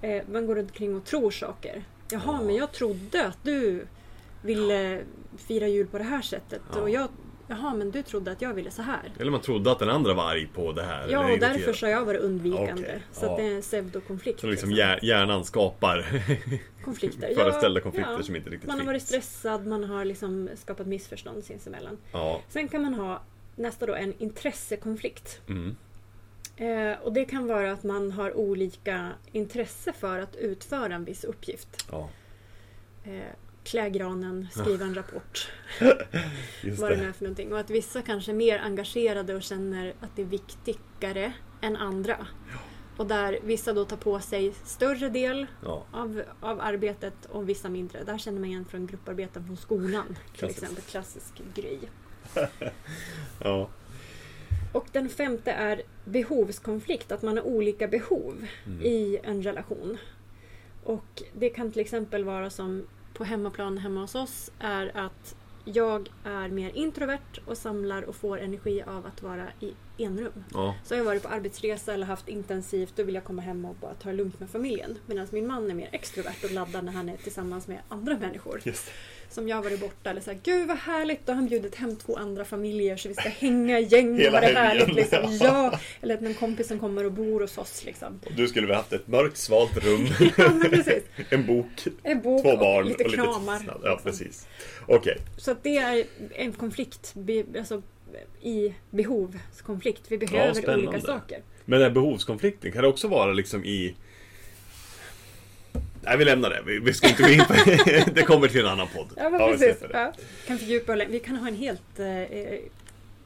[0.01, 1.83] Eh, man går runt omkring och tror saker.
[2.11, 2.41] Jaha, Ja.
[2.41, 3.87] men jag trodde att du
[4.41, 5.01] ville
[5.37, 6.61] fira jul på det här sättet.
[6.73, 6.81] Ja.
[6.81, 7.07] Och jag,
[7.47, 9.13] jaha, men du trodde att jag ville så här.
[9.19, 11.07] Eller man trodde att den andra var arg på det här.
[11.09, 12.71] Ja, och därför så har jag varit undvikande.
[12.83, 13.37] Okej, Så ja.
[13.37, 14.39] det är en pseudokonflikt.
[14.39, 14.85] Så liksom liksom.
[14.85, 16.21] hjär- hjärnan skapar
[16.83, 17.33] konflikter.
[17.35, 18.23] föreställda konflikter ja.
[18.23, 19.09] som inte riktigt Man har varit finns.
[19.25, 21.97] stressad, man har liksom skapat missförstånd sinsemellan.
[22.49, 23.21] Sen kan man ha
[23.55, 25.41] nästa då en intressekonflikt.
[25.49, 25.75] Mm.
[26.57, 31.23] Eh, och det kan vara att man har olika intresse för att utföra en viss
[31.23, 31.85] uppgift.
[31.91, 32.09] ja.
[33.03, 33.21] Eh,
[33.63, 35.51] klä granen, skriva en rapport,
[36.77, 37.53] vad det nu är för någonting.
[37.53, 42.27] Och att vissa kanske är mer engagerade och känner att det är viktigare än andra.
[42.97, 45.85] Och där vissa då tar på sig större del Ja.
[45.91, 48.03] av, av arbetet och vissa mindre.
[48.03, 50.17] Där känner man igen från grupparbeten från skolan.
[50.37, 51.79] Till exempel klassisk grej.
[53.43, 53.69] ja.
[54.77, 58.81] Och den femte är behovskonflikt, att man har olika behov Mm.
[58.81, 59.97] i en relation.
[60.83, 65.35] Och det kan till exempel vara som på hemmaplan hemma hos oss är att
[65.65, 70.43] jag är mer introvert och samlar och får energi av att vara i enrum.
[70.53, 70.75] Ja.
[70.83, 73.75] Så har jag varit på arbetsresa eller haft intensivt, då vill jag komma hem och
[73.75, 74.97] bara ta det lugnt med familjen.
[75.05, 78.61] Medan min man är mer extrovert och laddar när han är tillsammans med andra människor.
[78.63, 78.91] Just.
[79.29, 82.15] Som jag varit borta eller såhär, gud vad härligt, då har han bjudit hem två
[82.15, 84.95] andra familjer så vi ska hänga i gäng och Hela ha det härligt.
[84.95, 85.37] Liksom.
[85.41, 87.85] Ja, eller att någon kompis som kommer och bor hos oss.
[87.85, 88.19] Liksom.
[88.25, 90.51] Och du skulle väl haft ett mörkt svalt rum, Ja,
[91.29, 93.57] en bok, En bok två barn och lite och lite kramar.
[93.57, 93.81] tystnad.
[93.83, 94.11] Ja, liksom.
[94.11, 94.47] precis.
[94.87, 95.17] Okej.
[95.37, 96.03] Så att det är
[96.35, 97.15] en konflikt
[97.57, 97.81] alltså,
[98.41, 100.01] i behovskonflikt.
[100.07, 100.87] Vi behöver spännande.
[100.87, 101.41] olika saker.
[101.65, 103.95] Men den här behovskonflikten, kan det också vara liksom i...
[106.07, 106.61] Nej, vi lämnar det.
[106.65, 107.53] Vi, vi ska inte gå in på
[108.15, 108.23] det.
[108.23, 109.07] kommer till en annan podd.
[109.15, 109.79] Ja, men vi precis.
[109.79, 109.89] det.
[109.93, 110.13] Ja.
[110.47, 112.59] Kan fördjupa Vi kan ha en helt eh,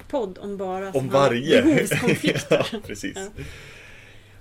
[0.07, 1.61] podd om bara Om varje.
[1.61, 2.67] behovskonflikter.
[2.71, 3.13] ja, precis.
[3.15, 3.43] Ja.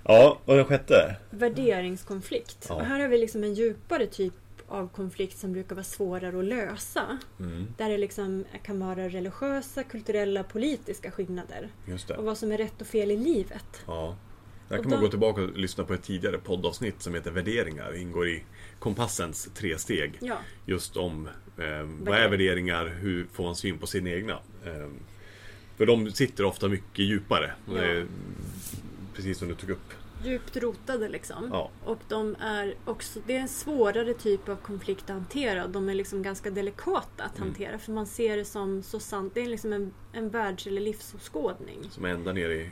[0.04, 1.16] Ja, och den sjätte?
[1.30, 2.70] Värderingskonflikt.
[2.70, 4.34] Och här har vi liksom en djupare typ
[4.68, 7.18] av konflikt som brukar vara svårare att lösa.
[7.40, 11.68] Mm, Där det liksom kan vara religiösa, kulturella, politiska skillnader.
[11.88, 12.16] just det.
[12.16, 13.82] Och vad som är rätt och fel i livet.
[13.86, 14.16] Ja.
[14.78, 17.90] Och kan man då- gå tillbaka och lyssna på ett tidigare poddavsnitt som heter Värderingar.
[17.92, 18.44] Det ingår i
[18.78, 20.12] Kompassens tre steg.
[20.20, 21.26] Ja, Just om
[21.58, 24.32] eh, vad är värderingar, hur får man syn på sin egna.
[24.64, 24.88] Eh,
[25.76, 27.52] för de sitter ofta mycket djupare.
[27.76, 28.06] Är,
[29.14, 29.92] Precis som du tog upp.
[30.24, 31.48] djupt rotade liksom.
[31.52, 31.70] Ja.
[31.84, 35.66] Och de är också, det är en svårare typ av konflikt att hantera.
[35.66, 37.48] De är liksom ganska delikata att Mm.
[37.48, 37.78] hantera.
[37.78, 39.34] För man ser det som så sant.
[39.34, 41.78] Det är liksom en, en världs eller livsåskådning.
[41.90, 42.70] Som är ända ner i,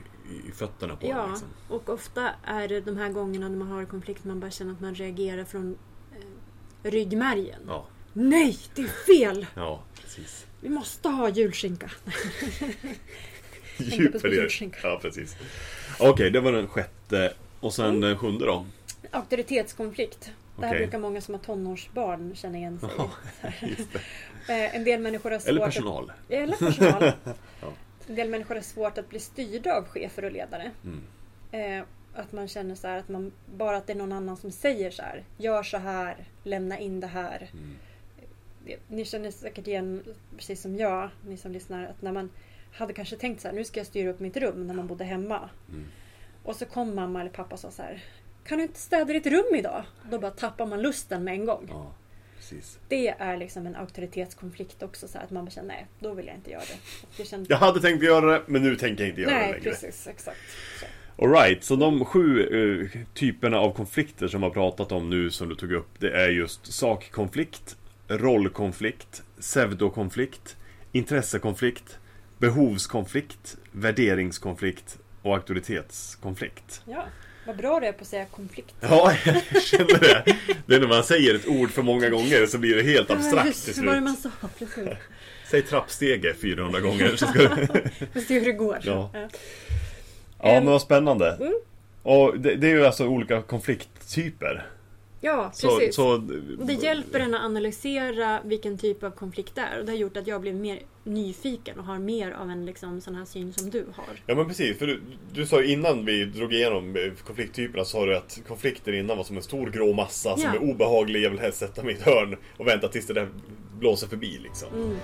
[0.48, 1.06] i fötterna på.
[1.06, 1.48] Ja, Liksom.
[1.68, 4.80] och ofta är det de här gångerna när man har konflikt man bara känner att
[4.80, 5.78] man reagerar från
[6.84, 7.60] eh, ryggmärgen.
[7.66, 9.46] Ja, Nej, det är fel!
[9.54, 10.46] ja, precis.
[10.60, 11.90] Vi måste ha julskinka.
[13.78, 14.78] Djup julskinka.
[14.82, 15.36] Ja, precis.
[16.00, 17.32] Okej, det var den sjätte.
[17.60, 18.00] Och sen Mm.
[18.00, 18.66] den sjunde då?
[19.10, 20.30] Auktoritetskonflikt.
[20.60, 22.88] Det här brukar många som har tonårsbarn känna igen sig
[23.62, 23.76] i.
[24.52, 26.12] Eh, En del människor har svårt Eller att personal.
[26.28, 27.12] Eller personal.
[27.60, 27.72] Ja.
[28.08, 30.70] En del människor har svårt att bli styrda av chefer och ledare.
[30.84, 31.00] Mm.
[31.80, 34.50] Eh, att man känner så här att man bara att det är någon annan som
[34.50, 35.24] säger så här.
[35.36, 37.50] Gör så här, lämna in det här.
[37.52, 37.76] Mm.
[38.66, 40.04] Det- Ni känner säkert igen,
[40.36, 42.30] precis som jag, ni som lyssnar, att när man
[42.72, 45.04] hade kanske tänkt så här, nu ska jag styra upp mitt rum när man bodde
[45.04, 45.50] hemma.
[45.68, 45.84] Mm.
[46.42, 48.04] Och så kom mamma eller pappa och sa så här.
[48.44, 49.84] Kan du inte städa ditt rum idag?
[50.10, 51.66] Då bara tappar man lusten med en gång.
[51.70, 51.92] Ja,
[52.48, 52.78] precis.
[52.88, 55.08] Det är liksom en auktoritetskonflikt också.
[55.08, 56.78] Så att man känner, nej, då vill jag inte göra det.
[57.16, 57.50] Det känns...
[57.50, 59.70] Jag hade tänkt göra det, men nu tänker jag inte göra det Nej, längre.
[59.70, 60.06] precis.
[60.06, 60.38] Exakt.
[60.80, 60.86] Så.
[61.24, 65.48] Alright, så de sju eh, typerna av konflikter som vi har pratat om nu som
[65.48, 67.76] du tog upp Det är just sakkonflikt,
[68.08, 70.56] rollkonflikt, pseudokonflikt,
[70.92, 71.98] intressekonflikt,
[72.38, 76.82] behovskonflikt, värderingskonflikt och auktoritetskonflikt.
[76.86, 77.04] Ja,
[77.48, 78.74] vad bra det är på att säga konflikt.
[78.80, 80.36] Ja, jag känner det.
[80.66, 83.64] Det är när man säger ett ord för många gånger så blir det helt abstrakt
[83.74, 84.32] till var det man slut.
[84.40, 84.48] sa?
[84.58, 84.88] Precis.
[85.50, 87.48] Säg trappstege 400 gånger så ska du...
[88.12, 88.78] Vi ser hur det går.
[88.82, 89.10] Ja.
[89.14, 89.28] Ja.
[90.42, 91.36] Ja, men vad spännande.
[91.40, 91.54] Mm.
[92.02, 94.66] Och det, det är ju alltså olika konflikttyper.
[95.20, 95.94] Ja, Så, precis.
[95.94, 96.08] så,
[96.58, 99.78] Och det hjälper en att analysera vilken typ av konflikt det är.
[99.78, 103.00] Och det har gjort att jag blev mer nyfiken och har mer av en liksom,
[103.00, 104.04] sån här syn som du har.
[104.26, 105.00] Ja men precis, för du,
[105.32, 109.36] du sa innan vi drog igenom eh, konflikttyperna sa du att konflikter innan var som
[109.36, 110.54] en stor grå massa som Ja.
[110.54, 113.28] är obehaglig, jag vill helst sätta mig i ett hörn och vänta tills det där
[113.78, 114.68] blåser förbi liksom.
[114.74, 114.96] Mm.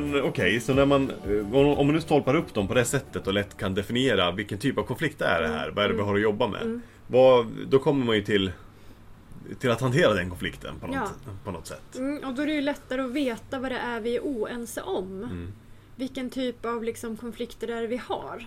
[0.00, 3.26] Men okej, så när man, eh, om man nu stolpar upp dem på det sättet
[3.26, 6.02] och lätt kan definiera vilken typ av konflikt är det här, vad är det vi
[6.02, 6.62] har att jobba med?
[6.62, 6.82] Mm.
[7.06, 8.52] Vad, då kommer man ju till,
[9.58, 11.30] till att hantera den konflikten på något, Ja.
[11.44, 11.96] på något sätt.
[11.96, 14.82] Mm, och då är det ju lättare att veta vad det är vi är oense
[14.82, 15.22] om.
[15.22, 15.52] Mm.
[15.96, 18.46] Vilken typ av liksom, konflikter det är vi har.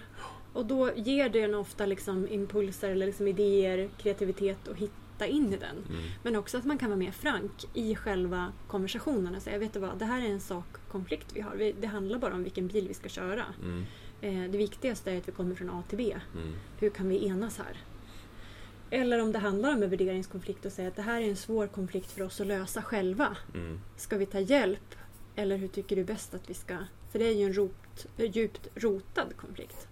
[0.54, 4.94] Och då ger det en ofta liksom, impulser eller liksom, idéer, kreativitet och hitta
[5.26, 5.84] in i den.
[5.90, 6.04] Mm.
[6.24, 9.80] Men också att man kan vara mer frank i själva konversationen och säga, vet du
[9.80, 11.56] vad, det här är en sakkonflikt vi har.
[11.56, 13.46] Vi, det handlar bara om vilken bil vi ska köra.
[13.62, 13.86] Mm.
[14.22, 16.16] Eh, det viktigaste är att vi kommer från A till B.
[16.36, 16.54] Mm.
[16.80, 17.78] Hur kan vi enas här?
[18.90, 21.68] Eller om det handlar om en värderingskonflikt och säga att det här är en svår
[21.68, 23.38] konflikt för oss att lösa själva.
[23.54, 23.80] Mm.
[23.98, 24.96] Ska vi ta hjälp?
[25.36, 26.78] Eller hur tycker du bäst att vi ska...
[27.12, 29.88] För det är ju en rot, djupt rotad konflikt.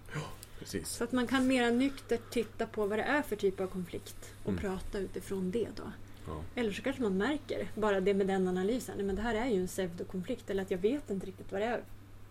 [0.58, 0.88] Precis.
[0.88, 4.34] Så att man kan mera nyktert titta på vad det är för typ av konflikt
[4.42, 4.60] och Mm.
[4.60, 5.92] prata utifrån det då.
[6.26, 6.42] Ja.
[6.54, 8.94] Eller så kanske man märker bara det med den analysen.
[8.96, 10.50] Nej, men det här är ju en pseudokonflikt.
[10.50, 11.80] Eller att jag vet inte riktigt vad det är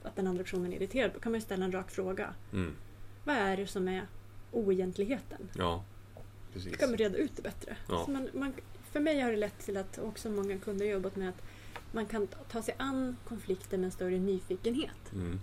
[0.03, 1.11] att den andra personen är irriterad.
[1.13, 2.33] Då kan man ju ställa en rak fråga.
[2.53, 2.73] Mm.
[3.23, 4.07] Vad är det som är
[4.51, 5.49] oegentligheten?
[5.57, 5.83] Ja.
[6.53, 6.71] Precis.
[6.71, 7.77] Då kan man reda ut det bättre.
[7.89, 8.05] Ja.
[8.09, 8.53] Man, man,
[8.91, 11.41] för mig har det lett till att också många kunder jobbat med att
[11.91, 15.13] man kan ta sig an konflikter med en större nyfikenhet.
[15.13, 15.39] Mm.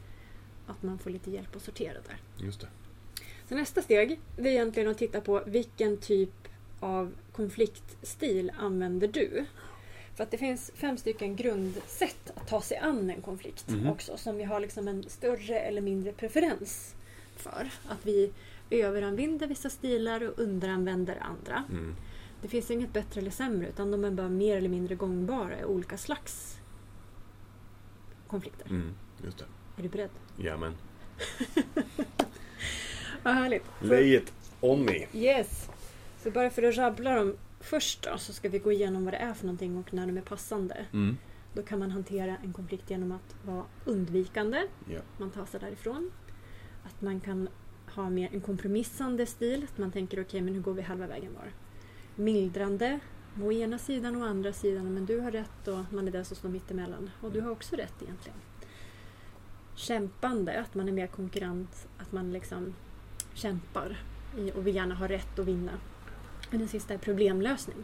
[0.67, 2.45] Att man får lite hjälp att sortera där.
[2.47, 2.69] Just det.
[3.49, 6.49] Så nästa steg det är egentligen att titta på vilken typ
[6.81, 9.45] av konfliktstil använder du?
[10.15, 13.87] För att det finns fem stycken grundsätt att ta sig an en konflikt Mhm.
[13.89, 16.95] också som vi har liksom en större eller mindre preferens
[17.37, 17.71] för.
[17.89, 18.33] Att vi
[18.71, 21.65] överanvänder vissa stilar och underanvänder andra.
[21.71, 21.95] Mm.
[22.43, 25.65] Det finns inget bättre eller sämre utan de är bara mer eller mindre gångbara i
[25.65, 26.59] olika slags
[28.27, 28.67] konflikter.
[28.71, 28.95] Mm.
[29.25, 29.45] Just det.
[29.77, 30.11] Är du beredd?
[30.37, 30.75] Jajamän.
[33.23, 33.65] Vad härligt!
[33.81, 35.07] Lay it on me.
[35.13, 35.69] Yes!
[36.23, 39.19] Så bara för att rabbla dem först då så ska vi gå igenom vad det
[39.19, 40.87] är för någonting och när de är passande.
[40.93, 41.17] Mm.
[41.55, 44.63] Då kan man hantera en konflikt genom att vara undvikande.
[44.91, 45.01] Ja.
[45.19, 46.11] Man tar sig därifrån.
[46.85, 47.49] Att man kan
[47.95, 49.67] ha mer en kompromissande stil.
[49.73, 51.53] Att man tänker okej men hur går vi halva vägen var?
[52.25, 53.01] Mildrande.
[53.43, 54.95] Å ena sidan och å andra sidan.
[54.95, 57.11] Men du har rätt och man är den som står mitt emellan.
[57.21, 58.39] Och du har också rätt egentligen.
[59.75, 60.61] Kämpande.
[60.61, 61.89] Att man är mer konkurrent.
[61.99, 62.75] Att man liksom
[63.35, 63.97] kämpar
[64.55, 65.73] och vill gärna ha rätt att vinna.
[66.53, 67.77] Och den sista är problemlösning.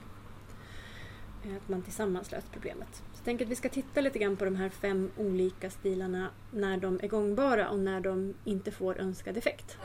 [1.45, 2.89] Eh, Att man tillsammans löser problemet.
[2.95, 6.31] Så jag tänker att vi ska titta lite grann på de här fem olika stilarna
[6.51, 9.77] när de är gångbara och när de inte får önskad effekt.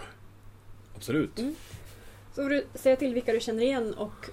[0.95, 1.39] Absolut.
[1.39, 1.55] Mm.
[2.35, 4.29] Så får du säga till vilka du känner igen och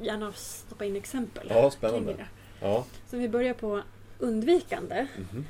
[0.00, 1.46] gärna stoppa in exempel.
[1.50, 2.26] Ja, spännande.
[2.60, 2.84] Ja.
[3.10, 3.82] Så vi börjar på
[4.18, 5.06] undvikande.
[5.32, 5.38] Mhm.
[5.38, 5.44] Eh,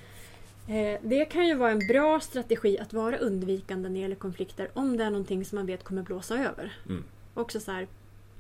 [1.03, 4.97] Det kan ju vara en bra strategi att vara undvikande när det gäller konflikter om
[4.97, 6.77] det är någonting som man vet kommer blåsa över.
[6.89, 7.05] Mm.
[7.35, 7.89] Också så här,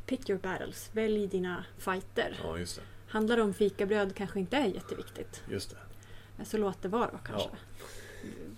[0.06, 2.40] pick your battles, välj dina fighter.
[2.44, 2.82] Ja, just det.
[3.08, 5.42] Handlar det om fikabröd kanske inte är jätteviktigt.
[5.50, 6.44] Just det.
[6.44, 7.48] Så låt det vara då kanske.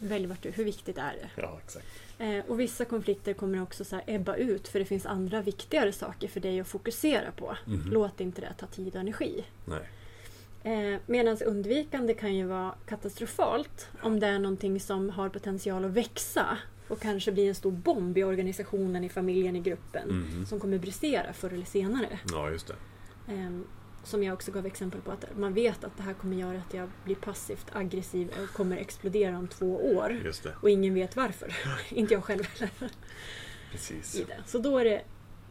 [0.01, 1.43] Välj vart du, hur viktigt är det?
[1.43, 1.87] Ja, exakt.
[2.19, 5.93] Eh, och vissa konflikter kommer också så här ebba ut för det finns andra viktigare
[5.93, 7.57] saker för dig att fokusera på.
[7.65, 7.89] Mhm.
[7.93, 9.45] Låt inte det ta tid och energi.
[9.65, 9.89] Nej.
[10.67, 15.91] Eh, Medan undvikande kan ju vara katastrofalt om det är någonting som har potential att
[15.91, 20.47] växa och kanske bli en stor bomb i organisationen, i familjen, i gruppen Mhm.
[20.47, 22.19] som kommer brisera förr eller senare.
[22.33, 22.75] Ja, just det.
[23.33, 23.51] Eh,
[24.05, 26.75] som jag också gav exempel på att man vet att det här kommer göra att
[26.75, 30.21] jag blir passivt aggressiv och kommer explodera om två år.
[30.25, 30.53] Just det.
[30.61, 31.57] Och ingen vet varför.
[31.95, 32.71] Inte jag själv heller.
[33.73, 34.23] Precis.
[34.47, 35.03] Så då är det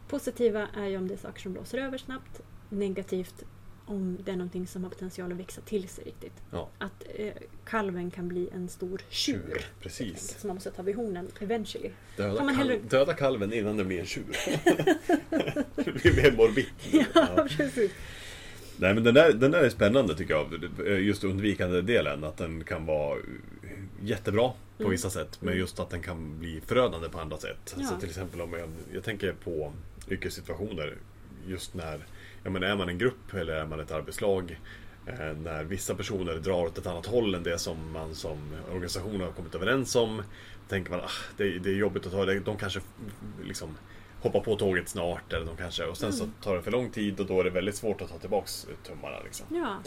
[0.08, 2.42] positiva är ju om det är saker som blåser över snabbt.
[2.70, 3.44] Negativt
[3.86, 6.34] om det är någonting som har potential att växa till sig riktigt.
[6.52, 6.70] Ja.
[6.78, 7.34] Att eh,
[7.66, 9.66] kalven kan bli en stor tjur.
[9.82, 10.36] Precis.
[10.40, 11.90] Som man måste ta vid hornen eventually.
[12.18, 14.26] Döda, kal- hellre- döda kalven innan den blir en tjur.
[15.76, 16.66] det blir mer morbid.
[17.16, 17.92] Ja, precis.
[18.78, 20.54] Nej men den där, den där är spännande tycker jag.
[21.02, 22.24] Just undvikande delen.
[22.24, 23.18] Att den kan vara
[24.04, 24.92] jättebra på Mm.
[24.92, 25.38] vissa sätt.
[25.42, 27.76] Men just att den kan bli förödande på andra sätt.
[27.80, 27.86] Ja.
[27.86, 29.74] Så till exempel om jag, jag tänker på
[30.10, 30.98] yrkessituationer.
[31.48, 32.00] Just när,
[32.46, 34.60] ja men är man en grupp eller är man ett arbetslag.
[35.06, 38.38] Eh, när vissa personer drar åt ett annat håll än det som man som
[38.70, 40.22] organisation har kommit överens om.
[40.70, 42.40] Tänker man ah, det, det är jobbigt att ta det.
[42.40, 42.80] De kanske
[43.44, 43.78] liksom
[44.22, 45.34] hoppar på tåget snart.
[45.34, 47.50] Eller de kanske, och sen så tar det för lång tid och då är det
[47.50, 49.20] väldigt svårt att ta tillbaks tummarna.
[49.24, 49.46] Liksom.
[49.50, 49.78] Ja.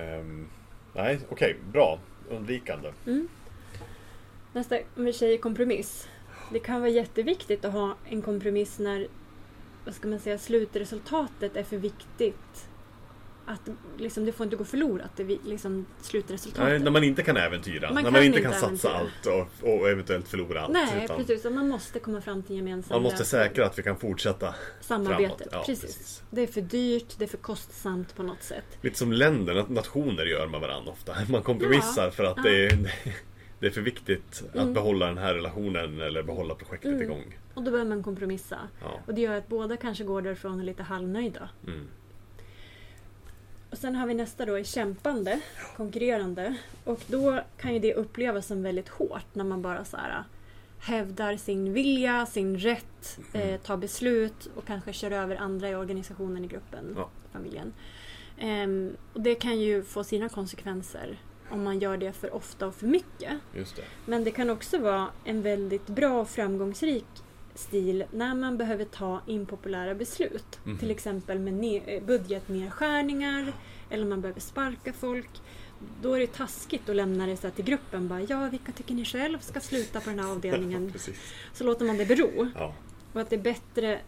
[0.00, 0.48] Ehm,
[0.92, 1.98] nej, okej, bra.
[2.30, 2.92] Undvikande.
[4.52, 6.08] Nästa, om vi säger kompromiss.
[6.52, 9.08] Det kan vara jätteviktigt att ha en kompromiss när
[9.84, 12.68] vad ska man säga, slutresultatet är för viktigt.
[13.46, 13.60] Att
[13.98, 16.68] liksom, det får inte gå förlorat, det, liksom, slutresultatet.
[16.68, 17.86] Nej, när man inte kan äventyra.
[17.86, 18.92] Man när kan man inte kan satsa äventyra.
[18.92, 20.72] allt och, och eventuellt förlora allt.
[20.72, 21.44] Nej, utan precis.
[21.44, 24.54] Man måste komma fram till en gemensam Man måste säkra att vi kan fortsätta.
[24.80, 25.48] samarbetet.
[25.52, 25.96] Ja, precis.
[25.96, 26.22] precis.
[26.30, 28.64] Det är för dyrt, det är för kostsamt på något sätt.
[28.80, 31.14] Lite som länder, nationer gör med varandra ofta.
[31.28, 32.42] Man kompromissar Ja, för att ja.
[32.42, 32.94] det, är,
[33.62, 34.72] det är för viktigt att Mm.
[34.74, 37.02] behålla den här relationen eller behålla projektet Mm.
[37.02, 37.38] igång.
[37.54, 38.58] Och då behöver man kompromissa.
[38.80, 39.00] Ja.
[39.06, 41.48] Och det gör att båda kanske går därifrån lite halvnöjda.
[41.66, 41.88] Mm.
[43.70, 45.40] Och sen har vi nästa då, är kämpande,
[45.76, 46.54] konkurrerande.
[46.84, 50.24] Och då kan ju det upplevas som väldigt hårt när man bara så här
[50.78, 53.48] hävdar sin vilja, sin rätt, Mm.
[53.48, 57.08] eh, tar beslut och kanske kör över andra i organisationen, i gruppen, Ja.
[57.32, 57.72] familjen.
[58.38, 61.18] Ehm, och det kan ju få sina konsekvenser
[61.52, 63.32] om man gör det för ofta och för mycket.
[63.54, 63.82] Just det.
[64.06, 67.06] Men det kan också vara en väldigt bra och framgångsrik
[67.54, 70.58] stil när man behöver ta impopulära beslut.
[70.64, 70.78] Mhm.
[70.78, 73.52] Till exempel med eh, budgetnedskärningar
[73.90, 75.30] eller man behöver sparka folk.
[76.02, 78.08] Då är det taskigt att lämna det så till gruppen.
[78.08, 80.92] Bara, ja, vilka tycker ni själv ska sluta på den här avdelningen?
[81.52, 82.50] Så låter man det bero.
[82.54, 82.74] Ja.
[83.12, 84.00] Och att det är bättre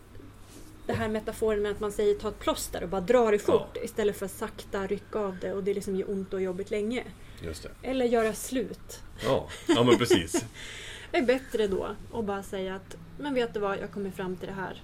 [0.86, 3.76] det här metaforen med att man säger ta ett plåster och bara dra det fort
[3.82, 7.04] istället för att sakta rycka av det och det liksom gör ont och jobbigt länge.
[7.44, 7.88] Just det.
[7.88, 9.00] Eller göra slut.
[9.24, 10.44] Ja, ja men precis.
[11.10, 14.36] Det är bättre då att bara säga att men vet du vad, jag kommer fram
[14.36, 14.82] till det här.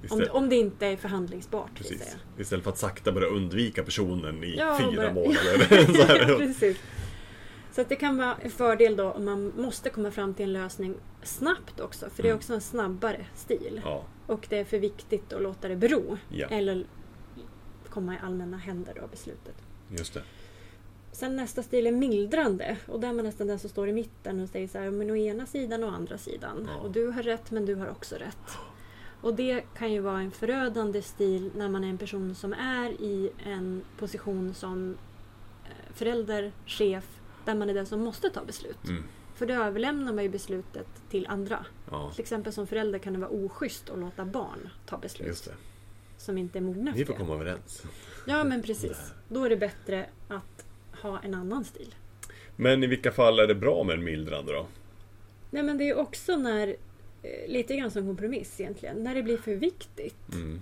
[0.00, 1.70] Om, Istället, om det inte är förhandlingsbart.
[1.74, 2.16] precis.
[2.38, 5.92] Istället för att sakta börja undvika personen i Ja, fyra bara- månader.
[5.94, 6.38] Så här.
[6.38, 6.76] Precis.
[7.72, 10.52] Så att det kan vara en fördel då om man måste komma fram till en
[10.52, 12.10] lösning snabbt också.
[12.10, 12.38] För det är Mm.
[12.38, 13.80] också en snabbare stil.
[13.84, 16.18] Ja, Och det är för viktigt att låta det bero.
[16.28, 16.46] Ja.
[16.48, 16.86] Eller
[17.90, 19.54] komma i allmänna händer då, beslutet.
[19.90, 20.22] just det.
[21.14, 22.76] Sen nästa stil är mildrande.
[22.86, 25.10] Och där är man nästan den som står i mitten och säger så här, men
[25.10, 26.68] å ena sidan och andra sidan.
[26.68, 26.80] Ja.
[26.80, 28.58] Och du har rätt men du har också rätt.
[29.20, 32.90] Och det kan ju vara en förödande stil när man är en person som är
[32.90, 34.96] i en position som
[35.64, 38.84] eh, förälder, chef, där man är den som måste ta beslut.
[38.88, 39.04] Mm.
[39.34, 41.66] För då överlämnar man ju beslutet till andra.
[41.90, 45.44] Ja, Till exempel som förälder kan det vara oschysst att låta barn ta beslut just
[45.44, 45.54] det.
[46.18, 47.82] som inte är mogna för Ni får komma överens.
[48.26, 49.12] Ja men precis.
[49.28, 50.66] Då är det bättre att
[51.08, 51.94] ha en annan stil.
[52.56, 54.66] Men i vilka fall är det bra med en mildrande då?
[55.50, 56.68] Nej men det är också när,
[57.22, 60.32] eh, lite grann som kompromiss egentligen, när det blir för viktigt.
[60.32, 60.60] Mm.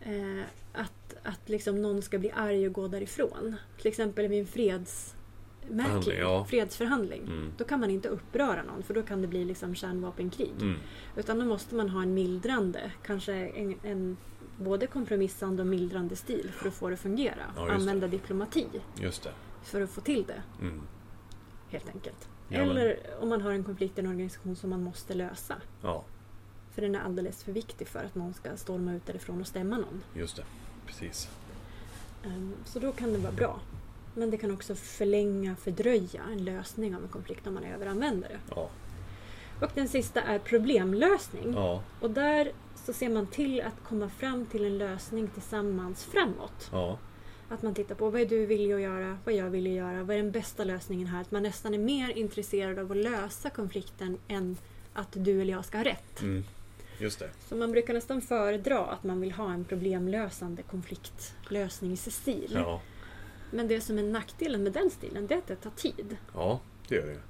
[0.00, 3.56] Eh, att, att liksom någon ska bli arg och gå därifrån.
[3.78, 6.44] Till exempel vid en fredsmärkning, ja.
[6.44, 7.22] fredsförhandling.
[7.22, 7.52] Mm.
[7.56, 10.52] Då kan man inte uppröra någon för då kan det bli liksom kärnvapenkrig.
[10.60, 10.76] Mm.
[11.16, 14.16] Utan då måste man ha en mildrande, kanske en, en
[14.56, 17.34] både kompromissande och mildrande stil för att få det att fungera.
[17.56, 17.74] Ja, just det.
[17.74, 18.66] Använda diplomati
[19.00, 19.30] Just det.
[19.64, 20.42] För att få till det.
[20.60, 20.80] Mm.
[21.70, 22.28] helt enkelt.
[22.48, 25.54] Ja, Eller om man har en konflikt i en organisation som man måste lösa.
[25.82, 26.04] Ja,
[26.74, 29.76] För den är alldeles för viktig för att någon ska storma ut därifrån och stämma
[29.76, 30.02] någon.
[30.14, 30.44] just det.
[30.86, 31.28] Precis.
[32.24, 33.60] Ehm, Så då kan det vara bra.
[34.14, 38.38] Men det kan också förlänga, fördröja en lösning av en konflikt om man överanvänder det.
[38.56, 38.68] Ja.
[39.60, 41.52] Och den sista är problemlösning.
[41.54, 41.82] Ja.
[42.00, 46.68] Och där så ser man till att komma fram till en lösning tillsammans framåt.
[46.72, 46.98] Ja.
[47.54, 50.16] Att man tittar på vad är du villig att göra, vad jag vill göra, vad
[50.16, 51.20] är den bästa lösningen här?
[51.20, 54.56] Att man nästan är mer intresserad av att lösa konflikten än
[54.92, 56.22] att du eller jag ska ha rätt.
[56.22, 56.44] Mm.
[56.98, 57.30] Just det.
[57.48, 62.50] Så man brukar nästan föredra att man vill ha en problemlösande konfliktlösningsstil.
[62.54, 62.80] Ja.
[63.50, 66.16] Men det som är nackdelen med den stilen, det är att det tar tid.
[66.34, 67.20] Ja, det gör det.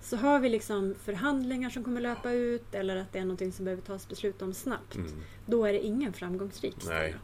[0.00, 3.64] Så har vi liksom förhandlingar som kommer löpa ut eller att det är någonting som
[3.64, 4.94] behöver tas beslut om snabbt.
[4.94, 5.12] Mm.
[5.46, 6.88] Då är det ingen framgångsrik stil.
[6.88, 7.14] Nej.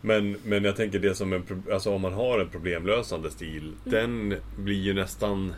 [0.00, 4.34] Men, men jag tänker det som en, alltså om man har en problemlösande stil, den
[4.58, 5.48] blir ju nästan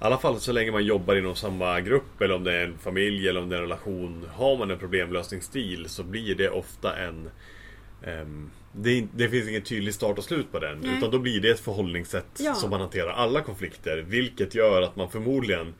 [0.00, 2.78] i alla fall så länge man jobbar inom samma grupp eller om det är en
[2.78, 4.26] familj eller om det är en relation.
[4.34, 7.30] Har man en problemlösningsstil så blir det ofta en
[8.02, 10.78] ehm, det, det finns ingen tydlig start och slut på den.
[10.78, 10.98] Nej.
[10.98, 12.54] Utan då blir det ett förhållningssätt Ja.
[12.54, 13.98] som man hanterar alla konflikter.
[14.08, 15.74] Vilket gör att man förmodligen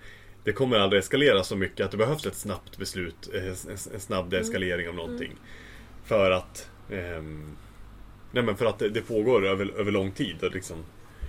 [0.45, 3.31] Det kommer aldrig eskalera så mycket att det behövs ett snabbt beslut.
[3.35, 3.49] eh,
[3.93, 5.33] En, snabb deeskalering av någonting.
[6.05, 7.57] För att Ehm,
[8.33, 10.37] nej men för att det, det pågår över, över lång tid.
[10.53, 10.77] Liksom,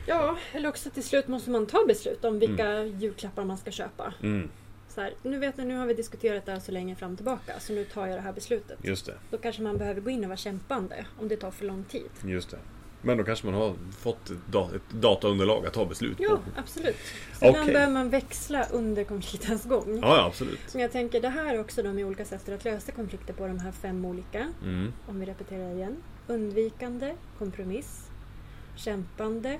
[0.07, 4.13] Ja, eller också till slut måste man ta beslut om vilka julklappar man ska köpa.
[4.23, 4.49] mm,
[4.87, 7.17] Så här, nu vet ni, nu har vi diskuterat det här så länge fram och
[7.17, 8.79] tillbaka så nu tar jag det här beslutet.
[8.83, 9.13] just det.
[9.31, 12.09] Då kanske man behöver gå in och vara kämpande om det tar för lång tid.
[12.25, 12.57] Just det.
[13.03, 16.59] Men då kanske man har fått ett, da, ett dataunderlag att ta beslut Ja, på.
[16.59, 16.95] absolut.
[17.39, 17.73] Så ibland Okej.
[17.73, 19.99] behöver man växla under konfliktens gång.
[20.01, 20.59] Ja, ja absolut.
[20.73, 23.59] Men jag tänker det här är också de olika sätten att lösa konflikter på de
[23.59, 24.47] här fem olika.
[24.63, 25.95] Mm, Om vi repeterar igen.
[26.31, 28.09] Undvikande, kompromiss,
[28.75, 29.59] kämpande,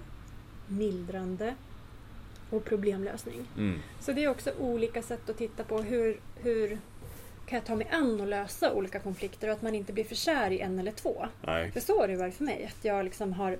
[0.68, 1.56] mildrande
[2.50, 3.48] och problemlösning.
[3.58, 6.68] mm, Så det är också olika sätt att titta på hur, hur
[7.46, 10.16] kan jag ta mig an och lösa olika konflikter och att man inte blir för
[10.16, 11.28] kär i en eller två.
[11.46, 11.72] nej.
[11.72, 12.66] För så har det varit för mig.
[12.66, 13.58] Att jag liksom har,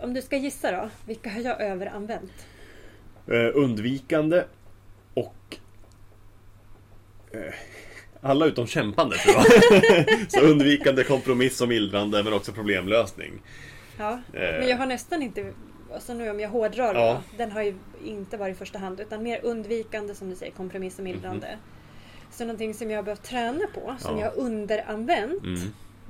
[0.00, 2.46] om du ska gissa då, vilka har jag överanvänt?
[3.26, 4.44] Eh, undvikande
[5.14, 5.56] och
[7.32, 7.54] eh,
[8.20, 10.30] alla utom kämpande tror jag.
[10.32, 13.42] Så undvikande, kompromiss och mildrande men också problemlösning.
[13.98, 14.40] Ja, Eh.
[14.58, 15.52] men jag har nästan inte,
[15.94, 17.12] alltså nu om jag hårdrar Ja.
[17.30, 20.52] då, den har ju inte varit i första hand utan mer undvikande som du säger,
[20.52, 21.58] kompromiss och mildrande.
[22.30, 24.20] Så någonting som jag har behövt träna på, som Mhm.
[24.20, 24.26] Ja.
[24.26, 25.60] jag har underanvänt, Mm,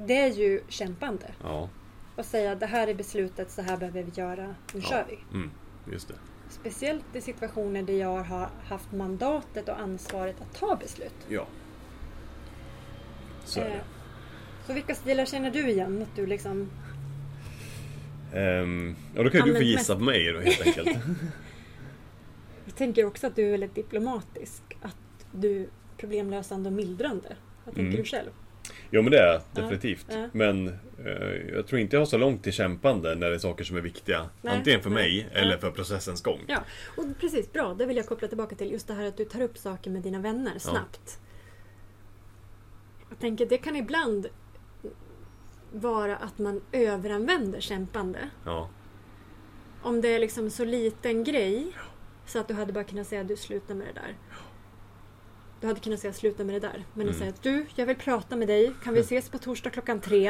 [0.06, 1.26] det är ju kämpande.
[1.42, 1.68] ja,
[2.16, 4.88] Och säga det här är beslutet, så här behöver vi göra, nu Ja.
[4.88, 5.18] kör vi.
[5.34, 5.50] mm,
[5.92, 6.14] just det.
[6.50, 11.14] Speciellt i situationer där jag har haft mandatet och ansvaret att ta beslut.
[11.28, 11.46] Ja.
[13.46, 13.66] Så Eh.
[14.66, 16.02] Så vilka stilar känner du igen?
[16.02, 16.70] Att du liksom...
[18.34, 19.98] Ehm, ja, då kan ju du få gissa mest.
[19.98, 20.88] på mig då helt enkelt.
[22.64, 24.62] Jag tänker också att du är väldigt diplomatisk.
[24.82, 24.96] Att
[25.32, 25.66] du är
[25.96, 27.36] problemlösande och mildrande.
[27.64, 28.02] Vad tänker Mm.
[28.02, 28.30] du själv?
[28.90, 30.06] Jo men det är jag Ja, definitivt.
[30.10, 30.28] ja.
[30.32, 30.68] Men
[31.04, 33.76] eh, jag tror inte jag har så långt till kämpande när det är saker som
[33.76, 34.28] är viktiga.
[34.42, 35.38] Nej, Antingen för nej, mig ja.
[35.40, 36.40] eller för processens gång.
[36.46, 36.58] Ja,
[36.96, 37.52] och precis.
[37.52, 38.70] Bra, det vill jag koppla tillbaka till.
[38.72, 41.18] Just det här att du tar upp saker med dina vänner snabbt.
[43.08, 44.26] Jag tänker det kan ibland
[45.72, 48.30] vara att man överanvänder kämpande.
[48.44, 48.68] Ja.
[49.82, 51.72] Om det är liksom så liten grej
[52.26, 54.16] så att du hade bara kunnat säga du slutar med det där.
[55.60, 56.84] Du hade kunnat säga sluta med det där.
[56.94, 57.18] Men att Mm.
[57.18, 58.72] säga att du, jag vill prata med dig.
[58.84, 60.26] Kan vi ses på torsdag klockan tre?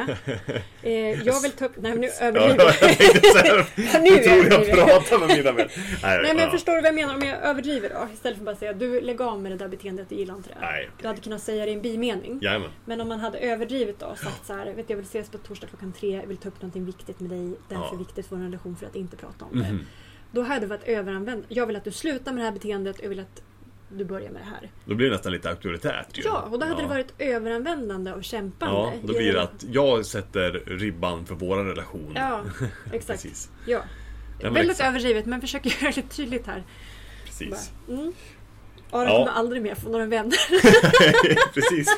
[0.83, 0.93] Eh,
[1.25, 1.73] jag vill ta upp...
[1.77, 2.65] Nej nu överdriver
[3.93, 5.73] jag Nu du tror jag pratar med mina vänner.
[6.03, 6.51] Nej, Nej men ja.
[6.51, 7.15] förstår du vad jag menar?
[7.15, 8.09] Om jag överdriver då?
[8.15, 10.57] Istället för bara säga du lägg av med det där beteendet, du gillar inte det.
[10.61, 12.39] Nej, Du hade kunnat säga det i en bimening.
[12.43, 12.71] Jajamän.
[12.85, 15.39] Men om man hade överdrivit då och sagt så här, vet jag vill ses på
[15.39, 17.95] torsdag klockan tre, jag vill ta upp någonting viktigt med dig, därför Ja.
[17.95, 19.69] är viktigt för vår relation för att inte prata om det.
[19.69, 19.87] Mhm.
[20.31, 21.45] Då hade det varit överanvänd.
[21.49, 23.43] Jag vill att du slutar med det här beteendet, jag vill att
[23.89, 24.71] du börjar med det här.
[24.85, 26.23] Då blir det nästan lite auktoritärt ju.
[26.25, 26.89] Ja, och då hade ja.
[26.89, 28.75] det varit överanvändande och kämpande.
[28.75, 32.13] Ja, då blir det att jag sätter ribban för vår relation.
[32.17, 32.41] Ja,
[32.93, 33.23] exakt.
[33.23, 33.51] Precis.
[33.67, 33.81] Ja.
[34.43, 34.89] men Väldigt exakt.
[34.89, 36.63] överdrivet, men försöker göra det tydligt här.
[37.25, 37.73] Precis.
[37.87, 38.13] Bara, mm.
[38.91, 39.19] Aron Ja.
[39.19, 40.39] kommer aldrig mer få några vänner.
[41.55, 41.97] Precis.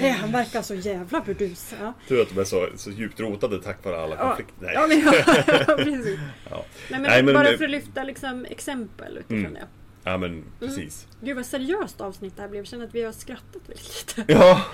[0.00, 1.74] Nej, han verkar så jävla burdus.
[1.80, 1.92] Ja.
[2.08, 4.26] Tur att de är så, så djupt rotade tack vare alla Ja.
[4.28, 4.54] konflikter.
[4.60, 4.74] Nej.
[4.74, 5.00] Ja, men,
[5.68, 6.18] ja, precis.
[6.50, 6.64] Ja.
[6.90, 9.54] Nej, men, Nej, men bara det- för att lyfta liksom, exempel utifrån Mm.
[9.54, 9.66] det.
[10.04, 11.06] Ja, men precis.
[11.20, 12.60] Gud vad seriöst avsnitt det här blev.
[12.60, 14.32] Jag känner att vi har skrattat väldigt lite.
[14.32, 14.64] Ja,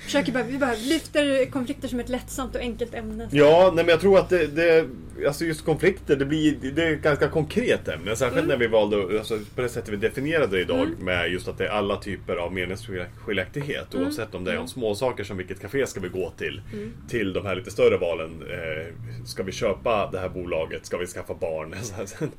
[0.00, 3.28] Försöker bara, vi bara lyfter konflikter som ett lättsamt och enkelt ämne.
[3.32, 4.86] ja nej, men jag tror att det, det
[5.26, 8.16] alltså just konflikter, det blir det är ett ganska konkret ämne.
[8.16, 8.48] Särskilt Mm.
[8.48, 11.66] när vi valde, alltså, på det sättet vi definierade det idag med just att det
[11.66, 13.94] är alla typer av meningsskiljaktighet.
[13.94, 14.06] Mm.
[14.06, 16.62] Oavsett om det är om små saker som vilket café ska vi gå till,
[17.08, 18.42] till de här lite större valen.
[18.50, 18.94] Eh,
[19.26, 20.86] ska vi köpa det här bolaget?
[20.86, 21.74] Ska vi skaffa barn?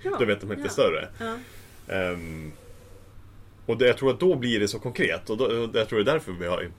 [0.04, 0.70] Ja, du vet, de lite ja.
[0.70, 1.08] större.
[1.20, 1.36] Ja.
[1.90, 2.52] Ehm,
[3.66, 5.30] och det, jag tror att då blir det så konkret.
[5.30, 6.70] Och då, och jag tror det är därför vi har,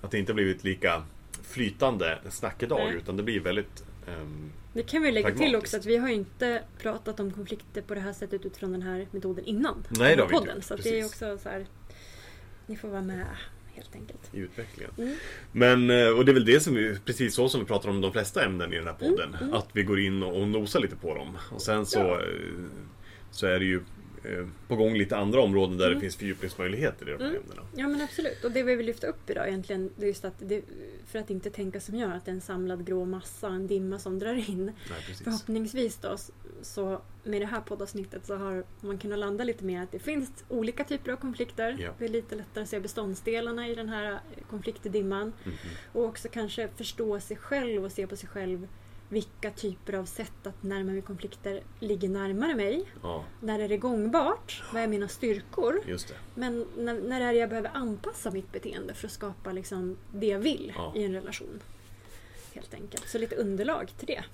[0.00, 1.02] att det inte blivit lika
[1.42, 2.80] flytande snack idag.
[2.88, 2.96] Nej.
[2.96, 3.84] Utan det blir väldigt...
[4.08, 7.94] ehm, Det kan vi lägga till också att vi har inte pratat om konflikter på
[7.94, 9.84] det här sättet utifrån den här metoden innan.
[9.90, 10.56] Nej, det har vi podden.
[10.56, 10.66] inte.
[10.68, 11.66] Så det är också så här.
[12.66, 13.26] Ni får vara med
[13.74, 14.20] helt enkelt.
[14.32, 14.92] i utvecklingen.
[14.98, 15.14] Mm.
[15.52, 18.00] Men, eh, och det är väl det som vi, precis så som vi pratar om
[18.00, 19.34] de flesta ämnen i den här podden.
[19.40, 21.38] Mm, Att vi går in och nosar lite på dem.
[21.50, 22.20] Och sen så, Ja.
[22.20, 22.64] eh,
[23.30, 23.80] så är det ju
[24.68, 25.94] på gång lite andra områden där Mm.
[25.94, 27.42] det finns fördjupningsmöjligheter i de här Mm.
[27.42, 27.62] ämnena.
[27.76, 28.44] Ja men absolut.
[28.44, 30.62] Och det vi vill lyfta upp idag egentligen, det är just att det,
[31.06, 33.98] för att inte tänka som jag, att det är en samlad grå massa, en dimma
[33.98, 34.64] som drar in.
[34.64, 35.16] Nej.
[35.24, 36.16] Förhoppningsvis då,
[36.62, 40.44] så med det här poddavsnittet så har man kunnat landa lite mer att det finns
[40.48, 41.76] olika typer av konflikter.
[41.80, 41.90] Ja.
[41.98, 44.20] Det är lite lättare att se beståndsdelarna i den här
[44.50, 45.32] konfliktdimman.
[45.44, 45.54] Mhm.
[45.92, 48.68] Och också kanske förstå sig själv och se på sig själv
[49.08, 52.84] vilka typer av sätt att närma mig konflikter ligger närmare mig.
[53.02, 54.62] Ja, När är det gångbart?
[54.72, 55.80] Vad är mina styrkor?
[56.34, 60.26] Men när, när är det jag behöver anpassa mitt beteende för att skapa liksom det
[60.26, 60.92] jag vill Ja.
[60.96, 61.60] i en relation?
[62.54, 63.08] Helt enkelt.
[63.08, 64.24] Så lite underlag till det.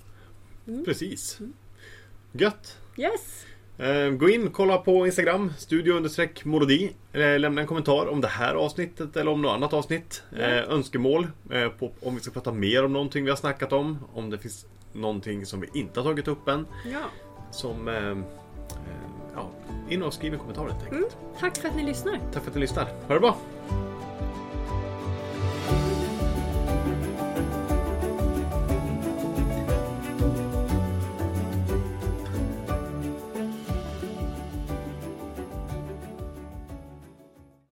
[0.67, 0.85] Mm.
[0.85, 1.39] Precis.
[2.31, 2.77] Gött!
[2.97, 3.45] Yes!
[3.83, 6.09] Eh, Gå in, kolla på Instagram, studio
[6.43, 6.91] molodi.
[7.13, 10.23] Eh, Lämna en kommentar om det här avsnittet eller om något annat avsnitt.
[10.37, 11.27] Eh, Önskemål
[11.79, 13.99] på om vi ska prata mer om någonting vi har snackat om.
[14.13, 16.65] Om det finns någonting som vi inte har tagit upp än.
[16.91, 16.99] Ja.
[17.51, 17.87] Som...
[19.35, 19.49] Ja,
[19.89, 20.93] in och skriv en kommentar helt enkelt.
[20.93, 21.35] Mm.
[21.39, 22.19] Tack för att ni lyssnar.
[22.33, 22.85] Tack för att ni lyssnar.
[23.07, 23.37] Ha det bra!